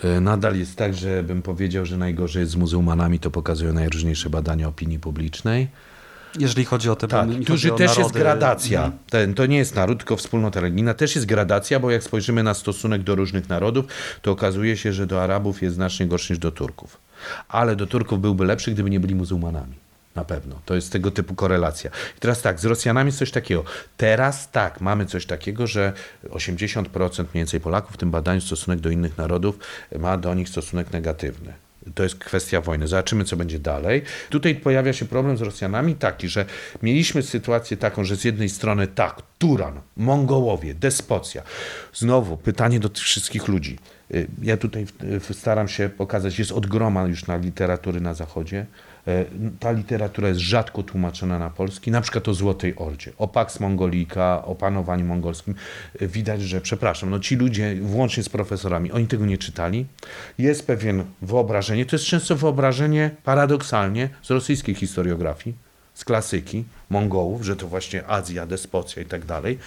E, 0.03 0.21
nadal 0.21 0.59
jest 0.59 0.75
tak, 0.75 0.93
że 0.93 1.23
bym 1.23 1.41
powiedział, 1.41 1.85
że 1.85 1.97
najgorzej 1.97 2.39
jest 2.39 2.51
z 2.51 2.55
muzułmanami, 2.55 3.19
to 3.19 3.31
pokazują 3.31 3.73
najróżniejsze 3.73 4.29
badania 4.29 4.67
opinii 4.67 4.99
publicznej. 4.99 5.67
Jeżeli 6.39 6.65
chodzi 6.65 6.89
o 6.89 6.95
te 6.95 7.07
tak, 7.07 7.29
którzy 7.43 7.69
też 7.69 7.79
narody... 7.79 8.01
jest 8.01 8.13
gradacja. 8.13 8.83
Mhm. 8.83 9.03
Ten, 9.09 9.33
to 9.33 9.45
nie 9.45 9.57
jest 9.57 9.75
naród, 9.75 9.97
tylko 9.97 10.17
wspólnota 10.17 10.59
religijna. 10.59 10.93
Też 10.93 11.15
jest 11.15 11.27
gradacja, 11.27 11.79
bo 11.79 11.91
jak 11.91 12.03
spojrzymy 12.03 12.43
na 12.43 12.53
stosunek 12.53 13.03
do 13.03 13.15
różnych 13.15 13.49
narodów, 13.49 13.85
to 14.21 14.31
okazuje 14.31 14.77
się, 14.77 14.93
że 14.93 15.07
do 15.07 15.23
Arabów 15.23 15.61
jest 15.61 15.75
znacznie 15.75 16.07
gorszy 16.07 16.33
niż 16.33 16.39
do 16.39 16.51
Turków. 16.51 16.97
Ale 17.47 17.75
do 17.75 17.87
Turków 17.87 18.21
byłby 18.21 18.45
lepszy, 18.45 18.71
gdyby 18.71 18.89
nie 18.89 18.99
byli 18.99 19.15
muzułmanami. 19.15 19.83
Na 20.15 20.25
pewno. 20.25 20.59
To 20.65 20.75
jest 20.75 20.91
tego 20.91 21.11
typu 21.11 21.35
korelacja. 21.35 21.91
I 22.17 22.19
teraz 22.19 22.41
tak, 22.41 22.59
z 22.59 22.65
Rosjanami 22.65 23.07
jest 23.07 23.19
coś 23.19 23.31
takiego. 23.31 23.63
Teraz 23.97 24.51
tak, 24.51 24.81
mamy 24.81 25.05
coś 25.05 25.25
takiego, 25.25 25.67
że 25.67 25.93
80% 26.29 27.17
mniej 27.17 27.27
więcej 27.33 27.59
Polaków 27.59 27.93
w 27.93 27.97
tym 27.97 28.11
badaniu 28.11 28.41
stosunek 28.41 28.79
do 28.79 28.89
innych 28.89 29.17
narodów 29.17 29.59
ma 29.99 30.17
do 30.17 30.33
nich 30.33 30.49
stosunek 30.49 30.91
negatywny. 30.91 31.53
To 31.95 32.03
jest 32.03 32.15
kwestia 32.15 32.61
wojny. 32.61 32.87
Zobaczymy, 32.87 33.25
co 33.25 33.37
będzie 33.37 33.59
dalej. 33.59 34.01
Tutaj 34.29 34.55
pojawia 34.55 34.93
się 34.93 35.05
problem 35.05 35.37
z 35.37 35.41
Rosjanami 35.41 35.95
taki, 35.95 36.27
że 36.27 36.45
mieliśmy 36.83 37.23
sytuację 37.23 37.77
taką, 37.77 38.03
że 38.03 38.15
z 38.15 38.23
jednej 38.23 38.49
strony 38.49 38.87
tak, 38.87 39.21
Turan, 39.37 39.81
Mongołowie, 39.97 40.73
despocja. 40.73 41.43
Znowu 41.93 42.37
pytanie 42.37 42.79
do 42.79 42.89
tych 42.89 43.03
wszystkich 43.03 43.47
ludzi. 43.47 43.77
Y, 44.11 44.27
ja 44.41 44.57
tutaj 44.57 44.85
staram 45.31 45.67
się 45.67 45.89
pokazać, 45.89 46.39
jest 46.39 46.51
od 46.51 46.67
groma 46.67 47.03
już 47.03 47.27
na 47.27 47.37
literatury 47.37 48.01
na 48.01 48.13
Zachodzie. 48.13 48.65
E, 49.07 49.25
ta 49.59 49.71
literatura 49.71 50.27
jest 50.27 50.39
rzadko 50.39 50.83
tłumaczona 50.83 51.39
na 51.39 51.49
polski, 51.49 51.91
na 51.91 52.01
przykład 52.01 52.27
o 52.27 52.33
Złotej 52.33 52.75
Ordzie, 52.75 53.11
o 53.17 53.27
Pax 53.27 53.59
Mongolika, 53.59 54.45
o 54.45 54.55
panowaniu 54.55 55.05
mongolskim. 55.05 55.55
E, 55.99 56.07
widać, 56.07 56.41
że, 56.41 56.61
przepraszam, 56.61 57.09
no 57.09 57.19
ci 57.19 57.35
ludzie, 57.35 57.75
włącznie 57.81 58.23
z 58.23 58.29
profesorami, 58.29 58.91
oni 58.91 59.07
tego 59.07 59.25
nie 59.25 59.37
czytali. 59.37 59.85
Jest 60.37 60.67
pewien 60.67 61.03
wyobrażenie, 61.21 61.85
to 61.85 61.95
jest 61.95 62.05
często 62.05 62.35
wyobrażenie 62.35 63.11
paradoksalnie 63.23 64.09
z 64.21 64.31
rosyjskiej 64.31 64.75
historiografii, 64.75 65.55
z 65.93 66.05
klasyki 66.05 66.63
Mongołów, 66.89 67.43
że 67.43 67.55
to 67.55 67.67
właśnie 67.67 68.07
Azja, 68.07 68.45
despocja 68.45 69.01
i 69.01 69.05
tak 69.05 69.25
dalej. 69.25 69.57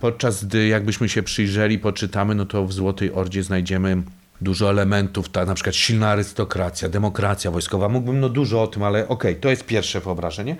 Podczas 0.00 0.44
gdy 0.44 0.66
jakbyśmy 0.66 1.08
się 1.08 1.22
przyjrzeli, 1.22 1.78
poczytamy, 1.78 2.34
no 2.34 2.46
to 2.46 2.66
w 2.66 2.72
Złotej 2.72 3.12
Ordzie 3.12 3.42
znajdziemy 3.42 4.02
dużo 4.40 4.70
elementów, 4.70 5.28
ta 5.28 5.44
na 5.44 5.54
przykład 5.54 5.76
silna 5.76 6.08
arystokracja, 6.08 6.88
demokracja 6.88 7.50
wojskowa. 7.50 7.88
Mógłbym 7.88 8.20
no 8.20 8.28
dużo 8.28 8.62
o 8.62 8.66
tym, 8.66 8.82
ale 8.82 9.08
okej, 9.08 9.30
okay, 9.30 9.34
to 9.34 9.50
jest 9.50 9.66
pierwsze 9.66 10.00
wyobrażenie 10.00 10.56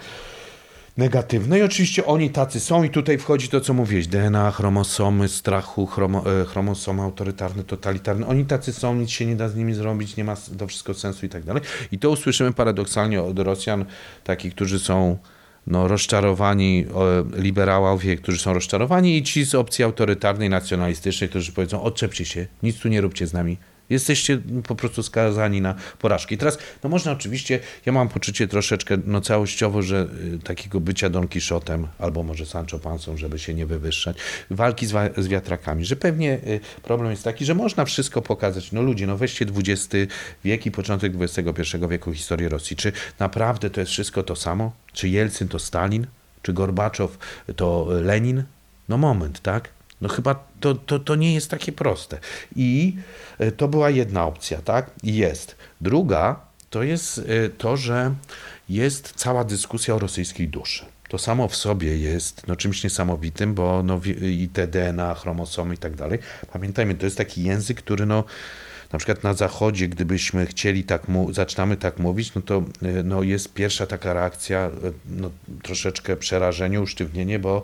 negatywne 0.96 1.58
i 1.58 1.62
oczywiście 1.62 2.06
oni 2.06 2.30
tacy 2.30 2.60
są 2.60 2.84
i 2.84 2.90
tutaj 2.90 3.18
wchodzi 3.18 3.48
to, 3.48 3.60
co 3.60 3.74
mówiłeś, 3.74 4.06
DNA, 4.06 4.50
chromosomy, 4.50 5.28
strachu, 5.28 5.86
chromo, 5.86 6.40
e, 6.40 6.44
chromosomy 6.44 7.02
autorytarne, 7.02 7.64
totalitarne. 7.64 8.26
Oni 8.26 8.44
tacy 8.44 8.72
są, 8.72 8.94
nic 8.94 9.10
się 9.10 9.26
nie 9.26 9.36
da 9.36 9.48
z 9.48 9.56
nimi 9.56 9.74
zrobić, 9.74 10.16
nie 10.16 10.24
ma 10.24 10.36
to 10.58 10.66
wszystko 10.66 10.94
sensu 10.94 11.26
i 11.26 11.28
tak 11.28 11.44
dalej. 11.44 11.62
I 11.92 11.98
to 11.98 12.10
usłyszymy 12.10 12.52
paradoksalnie 12.52 13.22
od 13.22 13.38
Rosjan, 13.38 13.84
takich, 14.24 14.54
którzy 14.54 14.78
są 14.78 15.18
no, 15.66 15.88
rozczarowani, 15.88 16.86
liberałowie, 17.36 18.16
którzy 18.16 18.38
są 18.38 18.54
rozczarowani 18.54 19.16
i 19.16 19.22
ci 19.22 19.44
z 19.44 19.54
opcji 19.54 19.84
autorytarnej, 19.84 20.50
nacjonalistycznej, 20.50 21.30
którzy 21.30 21.52
powiedzą 21.52 21.82
odczepcie 21.82 22.24
się, 22.24 22.46
nic 22.62 22.78
tu 22.78 22.88
nie 22.88 23.00
róbcie 23.00 23.26
z 23.26 23.32
nami, 23.32 23.56
Jesteście 23.90 24.38
po 24.66 24.74
prostu 24.74 25.02
skazani 25.02 25.60
na 25.60 25.74
porażki. 25.98 26.34
I 26.34 26.38
teraz, 26.38 26.58
no 26.84 26.90
można 26.90 27.12
oczywiście, 27.12 27.60
ja 27.86 27.92
mam 27.92 28.08
poczucie 28.08 28.48
troszeczkę, 28.48 28.98
no 29.06 29.20
całościowo, 29.20 29.82
że 29.82 30.08
y, 30.34 30.38
takiego 30.38 30.80
bycia 30.80 31.10
Don 31.10 31.28
Quixotem, 31.28 31.86
albo 31.98 32.22
może 32.22 32.46
Sancho 32.46 32.78
Pansą, 32.78 33.16
żeby 33.16 33.38
się 33.38 33.54
nie 33.54 33.66
wywyższać, 33.66 34.16
walki 34.50 34.86
z, 34.86 35.16
z 35.16 35.28
wiatrakami, 35.28 35.84
że 35.84 35.96
pewnie 35.96 36.32
y, 36.34 36.60
problem 36.82 37.10
jest 37.10 37.24
taki, 37.24 37.44
że 37.44 37.54
można 37.54 37.84
wszystko 37.84 38.22
pokazać. 38.22 38.72
No 38.72 38.82
ludzie, 38.82 39.06
no 39.06 39.16
weźcie 39.16 39.46
XX 39.56 40.12
wiek 40.44 40.66
i 40.66 40.70
początek 40.70 41.12
XXI 41.20 41.76
wieku 41.90 42.12
historii 42.12 42.48
Rosji. 42.48 42.76
Czy 42.76 42.92
naprawdę 43.18 43.70
to 43.70 43.80
jest 43.80 43.92
wszystko 43.92 44.22
to 44.22 44.36
samo? 44.36 44.72
Czy 44.92 45.08
Jelcyn 45.08 45.48
to 45.48 45.58
Stalin? 45.58 46.06
Czy 46.42 46.52
Gorbaczow 46.52 47.18
to 47.56 47.86
Lenin? 47.90 48.44
No 48.88 48.98
moment, 48.98 49.40
tak? 49.40 49.75
No 50.00 50.08
chyba 50.08 50.34
to, 50.60 50.74
to, 50.74 50.98
to 50.98 51.14
nie 51.14 51.34
jest 51.34 51.50
takie 51.50 51.72
proste. 51.72 52.18
I 52.56 52.96
e, 53.38 53.52
to 53.52 53.68
była 53.68 53.90
jedna 53.90 54.26
opcja, 54.26 54.62
tak? 54.62 54.90
I 55.02 55.14
jest. 55.14 55.56
Druga 55.80 56.40
to 56.70 56.82
jest 56.82 57.18
e, 57.18 57.48
to, 57.48 57.76
że 57.76 58.14
jest 58.68 59.12
cała 59.16 59.44
dyskusja 59.44 59.94
o 59.94 59.98
rosyjskiej 59.98 60.48
duszy. 60.48 60.84
To 61.08 61.18
samo 61.18 61.48
w 61.48 61.56
sobie 61.56 61.98
jest 61.98 62.46
no, 62.46 62.56
czymś 62.56 62.84
niesamowitym, 62.84 63.54
bo 63.54 63.82
no, 63.82 64.00
i 64.22 64.48
te 64.52 64.66
DNA, 64.66 65.14
chromosomy 65.14 65.74
i 65.74 65.78
tak 65.78 65.94
dalej. 65.94 66.18
Pamiętajmy, 66.52 66.94
to 66.94 67.06
jest 67.06 67.16
taki 67.16 67.44
język, 67.44 67.78
który 67.78 68.06
no, 68.06 68.24
na 68.92 68.98
przykład 68.98 69.24
na 69.24 69.34
zachodzie, 69.34 69.88
gdybyśmy 69.88 70.46
chcieli 70.46 70.84
tak, 70.84 71.08
mu, 71.08 71.32
zaczynamy 71.32 71.76
tak 71.76 71.98
mówić, 71.98 72.34
no 72.34 72.42
to 72.42 72.56
e, 72.82 73.02
no, 73.02 73.22
jest 73.22 73.54
pierwsza 73.54 73.86
taka 73.86 74.12
reakcja, 74.12 74.70
no, 75.06 75.30
troszeczkę 75.62 76.16
przerażenie, 76.16 76.80
usztywnienie, 76.80 77.38
bo 77.38 77.62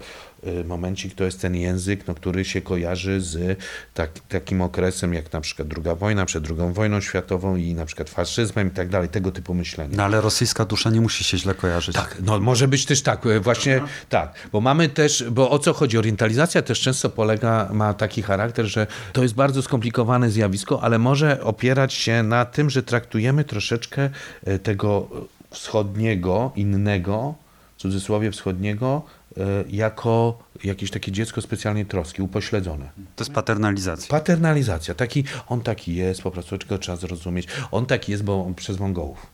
momencik 0.64 1.14
to 1.14 1.24
jest 1.24 1.40
ten 1.40 1.56
język, 1.56 2.06
no, 2.06 2.14
który 2.14 2.44
się 2.44 2.60
kojarzy 2.60 3.20
z 3.20 3.58
tak, 3.94 4.10
takim 4.28 4.60
okresem 4.60 5.14
jak 5.14 5.32
na 5.32 5.40
przykład 5.40 5.68
druga 5.68 5.94
wojna, 5.94 6.26
przed 6.26 6.44
drugą 6.44 6.72
wojną 6.72 7.00
światową 7.00 7.56
i 7.56 7.74
na 7.74 7.86
przykład 7.86 8.10
faszyzmem 8.10 8.68
i 8.68 8.70
tak 8.70 8.88
dalej, 8.88 9.08
tego 9.08 9.32
typu 9.32 9.54
myślenie. 9.54 9.96
No 9.96 10.04
ale 10.04 10.20
rosyjska 10.20 10.64
dusza 10.64 10.90
nie 10.90 11.00
musi 11.00 11.24
się 11.24 11.38
źle 11.38 11.54
kojarzyć. 11.54 11.94
Tak, 11.94 12.16
no 12.24 12.40
może 12.40 12.68
być 12.68 12.86
też 12.86 13.02
tak, 13.02 13.26
y, 13.26 13.40
właśnie 13.40 13.76
Aha. 13.76 13.86
tak, 14.08 14.48
bo 14.52 14.60
mamy 14.60 14.88
też, 14.88 15.24
bo 15.30 15.50
o 15.50 15.58
co 15.58 15.72
chodzi, 15.72 15.98
orientalizacja 15.98 16.62
też 16.62 16.80
często 16.80 17.10
polega, 17.10 17.68
ma 17.72 17.94
taki 17.94 18.22
charakter, 18.22 18.66
że 18.66 18.86
to 19.12 19.22
jest 19.22 19.34
bardzo 19.34 19.62
skomplikowane 19.62 20.30
zjawisko, 20.30 20.82
ale 20.82 20.98
może 20.98 21.44
opierać 21.44 21.94
się 21.94 22.22
na 22.22 22.44
tym, 22.44 22.70
że 22.70 22.82
traktujemy 22.82 23.44
troszeczkę 23.44 24.10
y, 24.48 24.58
tego 24.58 25.08
wschodniego, 25.50 26.52
innego, 26.56 27.34
w 27.76 27.80
cudzysłowie 27.80 28.30
wschodniego, 28.30 29.02
E, 29.21 29.21
jako 29.68 30.38
jakieś 30.64 30.90
takie 30.90 31.12
dziecko 31.12 31.42
specjalnej 31.42 31.86
troski, 31.86 32.22
upośledzone. 32.22 32.90
To 33.16 33.24
jest 33.24 33.32
paternalizacja. 33.32 34.08
Paternalizacja. 34.08 34.94
Taki, 34.94 35.24
on 35.48 35.60
taki 35.60 35.94
jest, 35.94 36.22
po 36.22 36.30
prostu 36.30 36.58
tylko 36.58 36.78
trzeba 36.78 36.96
zrozumieć. 36.96 37.46
On 37.70 37.86
taki 37.86 38.12
jest, 38.12 38.24
bo 38.24 38.52
przez 38.56 38.78
Mongołów. 38.78 39.26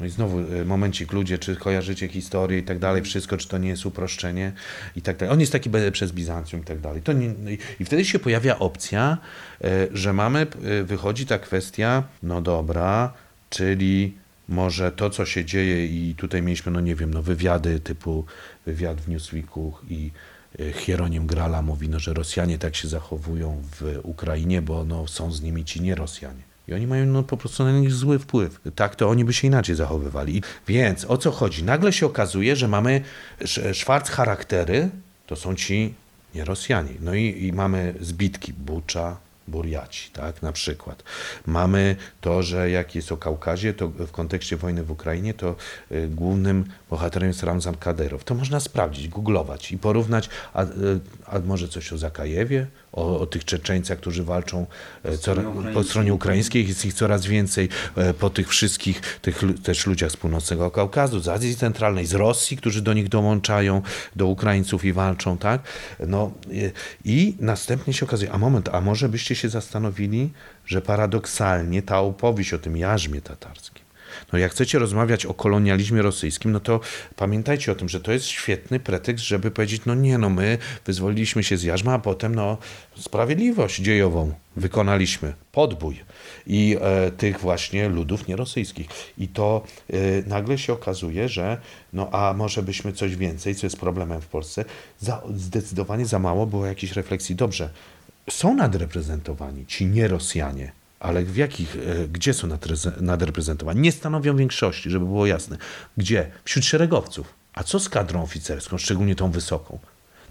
No 0.00 0.06
i 0.06 0.10
znowu 0.10 0.38
e, 0.38 0.64
momencik 0.64 1.12
ludzie, 1.12 1.38
czy 1.38 1.56
kojarzycie 1.56 2.08
historię 2.08 2.58
i 2.58 2.62
tak 2.62 2.78
dalej, 2.78 3.02
wszystko, 3.02 3.36
czy 3.36 3.48
to 3.48 3.58
nie 3.58 3.68
jest 3.68 3.86
uproszczenie 3.86 4.52
i 4.96 5.02
tak 5.02 5.16
dalej. 5.16 5.32
On 5.32 5.40
jest 5.40 5.52
taki 5.52 5.70
przez 5.92 6.12
Bizancjum 6.12 6.60
i 6.62 6.64
tak 6.64 6.80
dalej. 6.80 7.02
To 7.02 7.12
nie, 7.12 7.28
no 7.28 7.50
I 7.50 7.84
wtedy 7.84 8.04
się 8.04 8.18
pojawia 8.18 8.58
opcja, 8.58 9.18
e, 9.64 9.86
że 9.92 10.12
mamy, 10.12 10.46
wychodzi 10.84 11.26
ta 11.26 11.38
kwestia, 11.38 12.02
no 12.22 12.42
dobra, 12.42 13.12
czyli 13.50 14.14
może 14.48 14.92
to, 14.92 15.10
co 15.10 15.26
się 15.26 15.44
dzieje 15.44 15.86
i 15.86 16.14
tutaj 16.14 16.42
mieliśmy, 16.42 16.72
no 16.72 16.80
nie 16.80 16.94
wiem, 16.94 17.14
no 17.14 17.22
wywiady 17.22 17.80
typu 17.80 18.24
wywiad 18.66 19.00
w 19.00 19.08
Newsweeku 19.08 19.74
i 19.90 20.10
e, 20.60 20.72
Hieronim 20.72 21.26
Grala 21.26 21.62
mówi, 21.62 21.88
no, 21.88 21.98
że 21.98 22.14
Rosjanie 22.14 22.58
tak 22.58 22.76
się 22.76 22.88
zachowują 22.88 23.62
w 23.80 24.00
Ukrainie, 24.02 24.62
bo 24.62 24.84
no, 24.84 25.06
są 25.06 25.32
z 25.32 25.42
nimi 25.42 25.64
ci 25.64 25.80
nie 25.80 25.94
Rosjanie. 25.94 26.42
I 26.68 26.74
oni 26.74 26.86
mają 26.86 27.06
no, 27.06 27.22
po 27.22 27.36
prostu 27.36 27.64
na 27.64 27.72
nich 27.72 27.92
zły 27.92 28.18
wpływ. 28.18 28.60
Tak 28.74 28.96
to 28.96 29.08
oni 29.08 29.24
by 29.24 29.32
się 29.32 29.46
inaczej 29.46 29.74
zachowywali. 29.74 30.42
Więc 30.68 31.04
o 31.04 31.18
co 31.18 31.30
chodzi? 31.30 31.64
Nagle 31.64 31.92
się 31.92 32.06
okazuje, 32.06 32.56
że 32.56 32.68
mamy 32.68 33.00
szwarc 33.72 34.10
charaktery, 34.10 34.90
to 35.26 35.36
są 35.36 35.54
ci 35.54 35.94
nie 36.34 36.44
Rosjanie. 36.44 36.90
No 37.00 37.14
i, 37.14 37.44
i 37.46 37.52
mamy 37.52 37.94
zbitki 38.00 38.52
Bucza, 38.52 39.16
Buriaci, 39.48 40.10
tak, 40.10 40.42
na 40.42 40.52
przykład. 40.52 41.02
Mamy 41.46 41.96
to, 42.20 42.42
że 42.42 42.70
jak 42.70 42.94
jest 42.94 43.12
o 43.12 43.16
Kaukazie, 43.16 43.74
to 43.74 43.88
w 43.88 44.10
kontekście 44.10 44.56
wojny 44.56 44.82
w 44.82 44.90
Ukrainie, 44.90 45.34
to 45.34 45.56
y, 45.92 46.08
głównym 46.08 46.64
bohaterem 46.90 47.28
jest 47.28 47.42
Ramzan 47.42 47.76
Kadyrow. 47.76 48.24
To 48.24 48.34
można 48.34 48.60
sprawdzić, 48.60 49.08
googlować 49.08 49.72
i 49.72 49.78
porównać, 49.78 50.28
a, 50.52 50.62
y, 50.62 50.68
a 51.26 51.38
może 51.38 51.68
coś 51.68 51.92
o 51.92 51.98
Zakajewie, 51.98 52.66
o, 52.94 53.20
o 53.20 53.26
tych 53.26 53.44
Czeczeńcach, 53.44 53.98
którzy 53.98 54.24
walczą 54.24 54.66
e, 55.02 55.18
coraz, 55.18 55.44
po 55.74 55.84
stronie 55.84 56.14
ukraińskiej, 56.14 56.68
jest 56.68 56.84
ich 56.84 56.94
coraz 56.94 57.26
więcej, 57.26 57.68
e, 57.96 58.14
po 58.14 58.30
tych 58.30 58.48
wszystkich 58.48 59.18
tych 59.22 59.40
też 59.62 59.86
ludziach 59.86 60.10
z 60.10 60.16
północnego 60.16 60.70
Kaukazu, 60.70 61.20
z 61.20 61.28
Azji 61.28 61.56
Centralnej, 61.56 62.06
z 62.06 62.14
Rosji, 62.14 62.56
którzy 62.56 62.82
do 62.82 62.92
nich 62.92 63.08
dołączają, 63.08 63.82
do 64.16 64.26
Ukraińców 64.26 64.84
i 64.84 64.92
walczą, 64.92 65.38
tak? 65.38 65.62
No 66.06 66.32
i 67.04 67.36
następnie 67.40 67.92
się 67.92 68.06
okazuje, 68.06 68.32
a 68.32 68.38
moment, 68.38 68.68
a 68.72 68.80
może 68.80 69.08
byście 69.08 69.34
się 69.34 69.48
zastanowili, 69.48 70.30
że 70.66 70.82
paradoksalnie 70.82 71.82
ta 71.82 72.00
opowieść 72.00 72.54
o 72.54 72.58
tym 72.58 72.76
jarzmie 72.76 73.20
tatarskim, 73.20 73.83
no 74.32 74.38
jak 74.38 74.52
chcecie 74.52 74.78
rozmawiać 74.78 75.26
o 75.26 75.34
kolonializmie 75.34 76.02
rosyjskim, 76.02 76.52
no 76.52 76.60
to 76.60 76.80
pamiętajcie 77.16 77.72
o 77.72 77.74
tym, 77.74 77.88
że 77.88 78.00
to 78.00 78.12
jest 78.12 78.26
świetny 78.26 78.80
pretekst, 78.80 79.24
żeby 79.24 79.50
powiedzieć, 79.50 79.82
no 79.86 79.94
nie, 79.94 80.18
no 80.18 80.30
my 80.30 80.58
wyzwoliliśmy 80.86 81.44
się 81.44 81.56
z 81.56 81.62
jarzma, 81.62 81.94
a 81.94 81.98
potem 81.98 82.34
no 82.34 82.58
sprawiedliwość 82.96 83.80
dziejową 83.80 84.32
wykonaliśmy, 84.56 85.32
podbój. 85.52 86.00
I 86.46 86.76
e, 86.80 87.10
tych 87.10 87.40
właśnie 87.40 87.88
ludów 87.88 88.28
nierosyjskich. 88.28 88.88
I 89.18 89.28
to 89.28 89.62
e, 89.90 89.96
nagle 90.26 90.58
się 90.58 90.72
okazuje, 90.72 91.28
że 91.28 91.58
no 91.92 92.10
a 92.12 92.32
może 92.32 92.62
byśmy 92.62 92.92
coś 92.92 93.16
więcej, 93.16 93.54
co 93.54 93.66
jest 93.66 93.80
problemem 93.80 94.20
w 94.20 94.26
Polsce, 94.26 94.64
za, 95.00 95.22
zdecydowanie 95.34 96.06
za 96.06 96.18
mało 96.18 96.46
było 96.46 96.66
jakiejś 96.66 96.92
refleksji. 96.92 97.34
Dobrze, 97.34 97.70
są 98.30 98.54
nadreprezentowani 98.54 99.66
ci 99.66 99.86
nierosjanie, 99.86 100.72
ale 101.04 101.24
w 101.24 101.36
jakich, 101.36 101.76
e, 101.76 102.08
gdzie 102.08 102.34
są 102.34 102.48
nadreprezentowani? 103.00 103.80
Nie 103.80 103.92
stanowią 103.92 104.36
większości, 104.36 104.90
żeby 104.90 105.04
było 105.04 105.26
jasne. 105.26 105.56
Gdzie? 105.96 106.30
Wśród 106.44 106.64
szeregowców. 106.64 107.34
A 107.54 107.64
co 107.64 107.80
z 107.80 107.88
kadrą 107.88 108.22
oficerską, 108.22 108.78
szczególnie 108.78 109.14
tą 109.14 109.30
wysoką? 109.30 109.78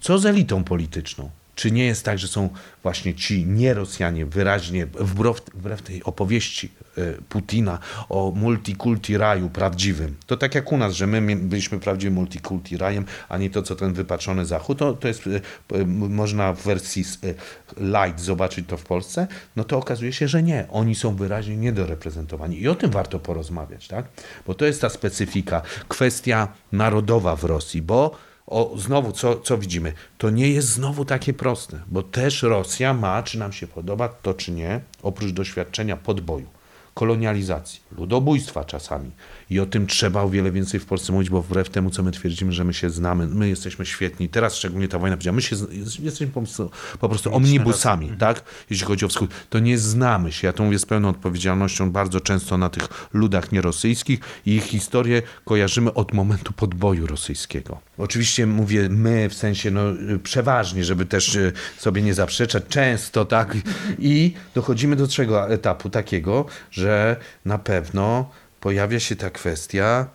Co 0.01 0.19
z 0.19 0.25
elitą 0.25 0.63
polityczną? 0.63 1.29
Czy 1.55 1.71
nie 1.71 1.85
jest 1.85 2.05
tak, 2.05 2.19
że 2.19 2.27
są 2.27 2.49
właśnie 2.83 3.13
ci 3.13 3.45
nierosjanie 3.45 4.25
wyraźnie, 4.25 4.85
wbrew, 4.85 5.41
wbrew 5.53 5.81
tej 5.81 6.03
opowieści 6.03 6.71
e, 6.97 7.13
Putina 7.29 7.79
o 8.09 8.31
multikulti 8.35 9.17
raju 9.17 9.49
prawdziwym, 9.49 10.15
to 10.27 10.37
tak 10.37 10.55
jak 10.55 10.71
u 10.71 10.77
nas, 10.77 10.93
że 10.93 11.07
my 11.07 11.35
byliśmy 11.35 11.79
prawdziwym 11.79 12.13
multikulti 12.13 12.77
rajem, 12.77 13.05
a 13.29 13.37
nie 13.37 13.49
to, 13.49 13.61
co 13.61 13.75
ten 13.75 13.93
wypaczony 13.93 14.45
Zachód, 14.45 14.79
to, 14.79 14.93
to 14.93 15.07
jest, 15.07 15.23
e, 15.27 15.85
można 15.85 16.53
w 16.53 16.63
wersji 16.63 17.03
e, 17.23 17.33
light 17.77 18.21
zobaczyć 18.21 18.67
to 18.67 18.77
w 18.77 18.83
Polsce, 18.83 19.27
no 19.55 19.63
to 19.63 19.77
okazuje 19.77 20.13
się, 20.13 20.27
że 20.27 20.43
nie. 20.43 20.65
Oni 20.69 20.95
są 20.95 21.15
wyraźnie 21.15 21.57
niedoreprezentowani. 21.57 22.61
I 22.61 22.67
o 22.67 22.75
tym 22.75 22.91
warto 22.91 23.19
porozmawiać, 23.19 23.87
tak? 23.87 24.05
Bo 24.47 24.53
to 24.53 24.65
jest 24.65 24.81
ta 24.81 24.89
specyfika, 24.89 25.61
kwestia 25.87 26.47
narodowa 26.71 27.35
w 27.35 27.43
Rosji, 27.43 27.81
bo 27.81 28.17
o, 28.47 28.73
znowu, 28.77 29.11
co, 29.11 29.39
co 29.39 29.57
widzimy? 29.57 29.93
To 30.17 30.29
nie 30.29 30.49
jest 30.49 30.67
znowu 30.67 31.05
takie 31.05 31.33
proste, 31.33 31.79
bo 31.87 32.03
też 32.03 32.43
Rosja 32.43 32.93
ma, 32.93 33.23
czy 33.23 33.39
nam 33.39 33.53
się 33.53 33.67
podoba 33.67 34.07
to, 34.07 34.33
czy 34.33 34.51
nie, 34.51 34.81
oprócz 35.03 35.31
doświadczenia 35.31 35.97
podboju, 35.97 36.47
kolonializacji, 36.93 37.81
ludobójstwa 37.97 38.65
czasami, 38.65 39.11
i 39.49 39.59
o 39.59 39.65
tym 39.65 39.87
trzeba 39.87 40.21
o 40.21 40.29
wiele 40.29 40.51
więcej 40.51 40.79
w 40.79 40.85
Polsce 40.85 41.13
mówić, 41.13 41.29
bo 41.29 41.41
wbrew 41.41 41.69
temu, 41.69 41.89
co 41.89 42.03
my 42.03 42.11
twierdzimy, 42.11 42.51
że 42.51 42.63
my 42.63 42.73
się 42.73 42.89
znamy, 42.89 43.27
my 43.27 43.49
jesteśmy 43.49 43.85
świetni. 43.85 44.29
Teraz 44.29 44.55
szczególnie 44.55 44.87
ta 44.87 44.99
wojna 44.99 45.15
powiedziała, 45.15 45.35
my 45.35 45.41
się 45.41 45.55
jesteśmy 45.99 46.27
po 46.27 46.41
prostu, 46.41 46.71
po 46.99 47.09
prostu 47.09 47.35
omnibusami, 47.35 48.11
tak? 48.19 48.43
Jeśli 48.69 48.85
chodzi 48.85 49.05
o 49.05 49.07
wschód. 49.07 49.31
To 49.49 49.59
nie 49.59 49.77
znamy 49.77 50.31
się. 50.31 50.47
Ja 50.47 50.53
to 50.53 50.63
mówię 50.63 50.79
z 50.79 50.85
pełną 50.85 51.09
odpowiedzialnością 51.09 51.91
bardzo 51.91 52.21
często 52.21 52.57
na 52.57 52.69
tych 52.69 52.87
ludach 53.13 53.51
nierosyjskich 53.51 54.19
i 54.45 54.55
ich 54.55 54.63
historię 54.63 55.21
kojarzymy 55.45 55.93
od 55.93 56.13
momentu 56.13 56.53
podboju 56.53 57.07
rosyjskiego. 57.07 57.79
Oczywiście 57.97 58.45
mówię 58.45 58.89
my, 58.89 59.29
w 59.29 59.33
sensie 59.33 59.71
no, 59.71 59.81
przeważnie, 60.23 60.83
żeby 60.83 61.05
też 61.05 61.35
e, 61.35 61.51
sobie 61.77 62.01
nie 62.01 62.13
zaprzeczać, 62.13 62.63
często, 62.69 63.25
tak? 63.25 63.57
I 63.99 64.33
dochodzimy 64.55 64.95
do 64.95 65.07
trzeciego 65.07 65.49
etapu 65.49 65.89
takiego, 65.89 66.45
że 66.71 67.15
na 67.45 67.57
pewno 67.57 68.29
pojawia 68.59 68.99
się 68.99 69.15
ta 69.15 69.29
kwestia, 69.29 70.07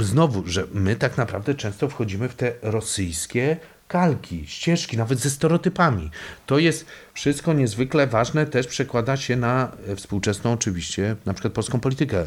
znowu, 0.00 0.42
że 0.46 0.64
my 0.72 0.96
tak 0.96 1.16
naprawdę 1.16 1.54
często 1.54 1.88
wchodzimy 1.88 2.28
w 2.28 2.34
te 2.34 2.52
rosyjskie 2.62 3.56
kalki, 3.92 4.46
ścieżki, 4.46 4.96
nawet 4.96 5.18
ze 5.18 5.30
stereotypami. 5.30 6.10
To 6.46 6.58
jest 6.58 6.86
wszystko 7.14 7.52
niezwykle 7.52 8.06
ważne, 8.06 8.46
też 8.46 8.66
przekłada 8.66 9.16
się 9.16 9.36
na 9.36 9.72
e, 9.88 9.96
współczesną 9.96 10.52
oczywiście, 10.52 11.16
na 11.26 11.34
przykład 11.34 11.52
polską 11.52 11.80
politykę 11.80 12.20
e, 12.20 12.26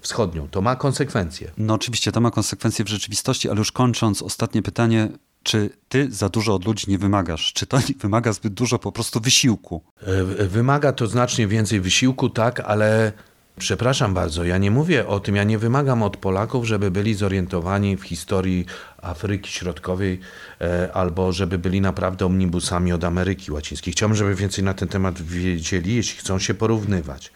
wschodnią. 0.00 0.48
To 0.48 0.62
ma 0.62 0.76
konsekwencje. 0.76 1.50
No 1.58 1.74
oczywiście, 1.74 2.12
to 2.12 2.20
ma 2.20 2.30
konsekwencje 2.30 2.84
w 2.84 2.88
rzeczywistości, 2.88 3.50
ale 3.50 3.58
już 3.58 3.72
kończąc, 3.72 4.22
ostatnie 4.22 4.62
pytanie. 4.62 5.08
Czy 5.42 5.70
ty 5.88 6.12
za 6.12 6.28
dużo 6.28 6.54
od 6.54 6.64
ludzi 6.64 6.90
nie 6.90 6.98
wymagasz? 6.98 7.52
Czy 7.52 7.66
to 7.66 7.78
wymaga 8.00 8.32
zbyt 8.32 8.54
dużo 8.54 8.78
po 8.78 8.92
prostu 8.92 9.20
wysiłku? 9.20 9.82
E, 10.02 10.24
wymaga 10.46 10.92
to 10.92 11.06
znacznie 11.06 11.46
więcej 11.46 11.80
wysiłku, 11.80 12.30
tak, 12.30 12.60
ale 12.60 13.12
Przepraszam 13.58 14.14
bardzo, 14.14 14.44
ja 14.44 14.58
nie 14.58 14.70
mówię 14.70 15.06
o 15.06 15.20
tym, 15.20 15.36
ja 15.36 15.44
nie 15.44 15.58
wymagam 15.58 16.02
od 16.02 16.16
Polaków, 16.16 16.64
żeby 16.64 16.90
byli 16.90 17.14
zorientowani 17.14 17.96
w 17.96 18.02
historii 18.02 18.66
Afryki 19.02 19.50
Środkowej 19.50 20.20
e, 20.60 20.92
albo 20.92 21.32
żeby 21.32 21.58
byli 21.58 21.80
naprawdę 21.80 22.26
omnibusami 22.26 22.92
od 22.92 23.04
Ameryki 23.04 23.52
Łacińskiej. 23.52 23.92
Chciałbym, 23.92 24.16
żeby 24.16 24.34
więcej 24.34 24.64
na 24.64 24.74
ten 24.74 24.88
temat 24.88 25.22
wiedzieli, 25.22 25.94
jeśli 25.94 26.18
chcą 26.18 26.38
się 26.38 26.54
porównywać, 26.54 27.32